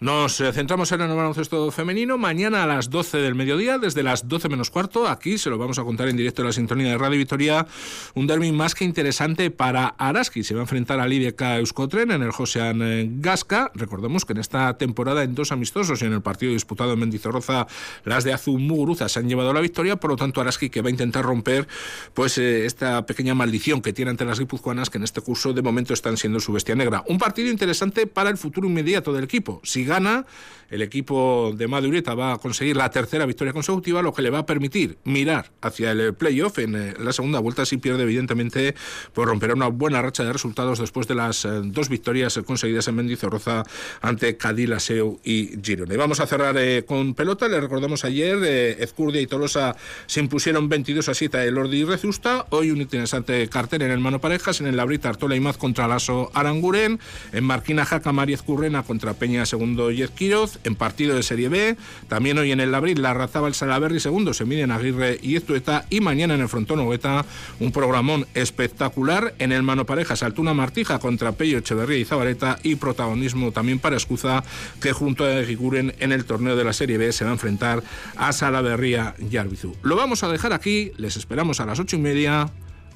Nos 0.00 0.40
eh, 0.40 0.50
centramos 0.54 0.90
en 0.92 1.02
el 1.02 1.08
baloncesto 1.08 1.70
femenino. 1.70 2.16
Mañana 2.16 2.62
a 2.62 2.66
las 2.66 2.88
12 2.88 3.18
del 3.18 3.34
mediodía, 3.34 3.76
desde 3.76 4.02
las 4.02 4.28
12 4.28 4.48
menos 4.48 4.70
cuarto, 4.70 5.06
aquí 5.06 5.36
se 5.36 5.50
lo 5.50 5.58
vamos 5.58 5.78
a 5.78 5.84
contar 5.84 6.08
en 6.08 6.16
directo 6.16 6.40
en 6.40 6.46
la 6.46 6.52
sintonía 6.54 6.88
de 6.88 6.96
Radio 6.96 7.18
Victoria. 7.18 7.66
Un 8.14 8.26
derby 8.26 8.50
más 8.50 8.74
que 8.74 8.86
interesante 8.86 9.50
para 9.50 9.88
Araski. 9.98 10.42
Se 10.42 10.54
va 10.54 10.60
a 10.60 10.62
enfrentar 10.62 11.00
a 11.00 11.06
Lidia 11.06 11.34
Euskotren 11.58 12.12
en 12.12 12.22
el 12.22 12.30
Josean 12.30 12.80
eh, 12.80 13.10
Gasca. 13.10 13.72
Recordemos 13.74 14.24
que 14.24 14.32
en 14.32 14.38
esta 14.38 14.78
temporada, 14.78 15.22
en 15.22 15.34
dos 15.34 15.52
amistosos 15.52 16.00
y 16.00 16.06
en 16.06 16.14
el 16.14 16.22
partido 16.22 16.54
disputado 16.54 16.94
en 16.94 17.00
Mendizorroza, 17.00 17.66
las 18.04 18.24
de 18.24 18.32
Azul 18.32 18.58
Muguruza 18.58 19.06
se 19.10 19.18
han 19.18 19.28
llevado 19.28 19.52
la 19.52 19.60
victoria. 19.60 19.96
Por 19.96 20.12
lo 20.12 20.16
tanto, 20.16 20.40
Araski 20.40 20.70
que 20.70 20.80
va 20.80 20.88
a 20.88 20.92
intentar 20.92 21.26
romper 21.26 21.68
pues 22.14 22.38
eh, 22.38 22.64
esta 22.64 23.04
pequeña 23.04 23.34
maldición 23.34 23.82
que 23.82 23.92
tiene 23.92 24.12
ante 24.12 24.24
las 24.24 24.38
guipuzcoanas, 24.38 24.88
que 24.88 24.96
en 24.96 25.04
este 25.04 25.20
curso 25.20 25.52
de 25.52 25.60
momento 25.60 25.92
están 25.92 26.16
siendo 26.16 26.40
su 26.40 26.54
bestia 26.54 26.74
negra. 26.74 27.04
Un 27.06 27.18
partido 27.18 27.50
interesante 27.50 28.06
para 28.06 28.30
el 28.30 28.38
futuro 28.38 28.66
inmediato 28.66 29.12
del 29.12 29.24
equipo. 29.24 29.60
Tirana 29.90 30.24
el 30.70 30.82
equipo 30.82 31.52
de 31.54 31.68
Madureta 31.68 32.14
va 32.14 32.32
a 32.32 32.38
conseguir 32.38 32.76
la 32.76 32.90
tercera 32.90 33.26
victoria 33.26 33.52
consecutiva, 33.52 34.02
lo 34.02 34.14
que 34.14 34.22
le 34.22 34.30
va 34.30 34.40
a 34.40 34.46
permitir 34.46 34.98
mirar 35.04 35.50
hacia 35.60 35.90
el 35.90 36.14
playoff 36.14 36.58
en 36.58 36.76
eh, 36.76 36.94
la 36.98 37.12
segunda 37.12 37.40
vuelta. 37.40 37.66
Si 37.66 37.76
pierde, 37.76 38.04
evidentemente, 38.04 38.74
pues 39.12 39.28
romperá 39.28 39.54
una 39.54 39.68
buena 39.68 40.00
racha 40.00 40.24
de 40.24 40.32
resultados 40.32 40.78
después 40.78 41.06
de 41.08 41.14
las 41.14 41.44
eh, 41.44 41.48
dos 41.64 41.88
victorias 41.88 42.38
conseguidas 42.44 42.88
en 42.88 42.94
Mendizorroza 42.94 43.64
ante 44.00 44.36
Cadilaseu 44.36 45.20
y 45.24 45.60
Girona. 45.62 45.94
Y 45.94 45.96
vamos 45.96 46.20
a 46.20 46.26
cerrar 46.26 46.56
eh, 46.58 46.84
con 46.86 47.14
pelota. 47.14 47.48
Le 47.48 47.60
recordamos 47.60 48.04
ayer, 48.04 48.42
Ezcurdia 48.80 49.20
y 49.20 49.26
Tolosa 49.26 49.76
se 50.06 50.20
impusieron 50.20 50.68
22 50.68 51.08
a 51.08 51.14
7 51.14 51.44
el 51.44 51.58
Ordi 51.58 51.78
y 51.78 51.84
Rezusta. 51.84 52.46
Hoy 52.50 52.70
un 52.70 52.80
interesante 52.80 53.48
cartel 53.48 53.82
en 53.82 53.90
el 53.90 54.00
mano 54.00 54.20
parejas, 54.20 54.60
en 54.60 54.66
el 54.66 54.76
Labrita 54.76 55.08
Artola 55.08 55.34
y 55.34 55.40
Maz 55.40 55.56
contra 55.56 55.88
Lasso 55.88 56.30
Aranguren, 56.34 57.00
en 57.32 57.44
Marquina 57.44 57.84
Jaca 57.84 58.12
Mariez 58.12 58.42
Currena 58.42 58.82
contra 58.82 59.14
Peña 59.14 59.46
segundo 59.46 59.90
y 59.90 60.06
Quiroz, 60.08 60.59
en 60.64 60.74
partido 60.74 61.14
de 61.14 61.22
Serie 61.22 61.48
B. 61.48 61.76
También 62.08 62.38
hoy 62.38 62.52
en 62.52 62.60
el 62.60 62.74
abril 62.74 63.02
la 63.02 63.14
Razaba 63.14 63.48
el 63.48 63.54
Salaberry 63.54 64.00
segundo, 64.00 64.34
se 64.34 64.44
miden 64.44 64.70
Aguirre 64.70 65.18
y 65.22 65.36
Estueta. 65.36 65.86
Y 65.90 66.00
mañana 66.00 66.34
en 66.34 66.40
el 66.40 66.48
frontón 66.48 66.80
Ogueta 66.80 67.24
un 67.58 67.72
programón 67.72 68.26
espectacular. 68.34 69.34
En 69.38 69.52
el 69.52 69.62
mano 69.62 69.86
parejas 69.86 70.22
Altuna 70.22 70.54
Martija 70.54 70.98
contra 70.98 71.32
Pello 71.32 71.58
Echeverría 71.58 71.98
y 71.98 72.04
Zabaleta. 72.04 72.58
Y 72.62 72.76
protagonismo 72.76 73.52
también 73.52 73.78
para 73.78 73.96
Escuza, 73.96 74.42
que 74.80 74.92
junto 74.92 75.24
a 75.24 75.44
Giguren 75.44 75.94
en 75.98 76.12
el 76.12 76.24
torneo 76.24 76.56
de 76.56 76.64
la 76.64 76.72
Serie 76.72 76.98
B 76.98 77.12
se 77.12 77.24
va 77.24 77.30
a 77.30 77.34
enfrentar 77.34 77.82
a 78.16 78.32
Salaberría 78.32 79.14
y 79.30 79.36
Arbizú. 79.36 79.76
Lo 79.82 79.96
vamos 79.96 80.22
a 80.22 80.28
dejar 80.28 80.52
aquí, 80.52 80.92
les 80.96 81.16
esperamos 81.16 81.60
a 81.60 81.66
las 81.66 81.78
ocho 81.78 81.96
y 81.96 82.00
media. 82.00 82.50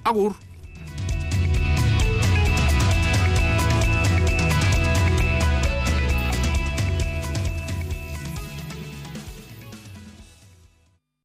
Agur. 0.05 0.35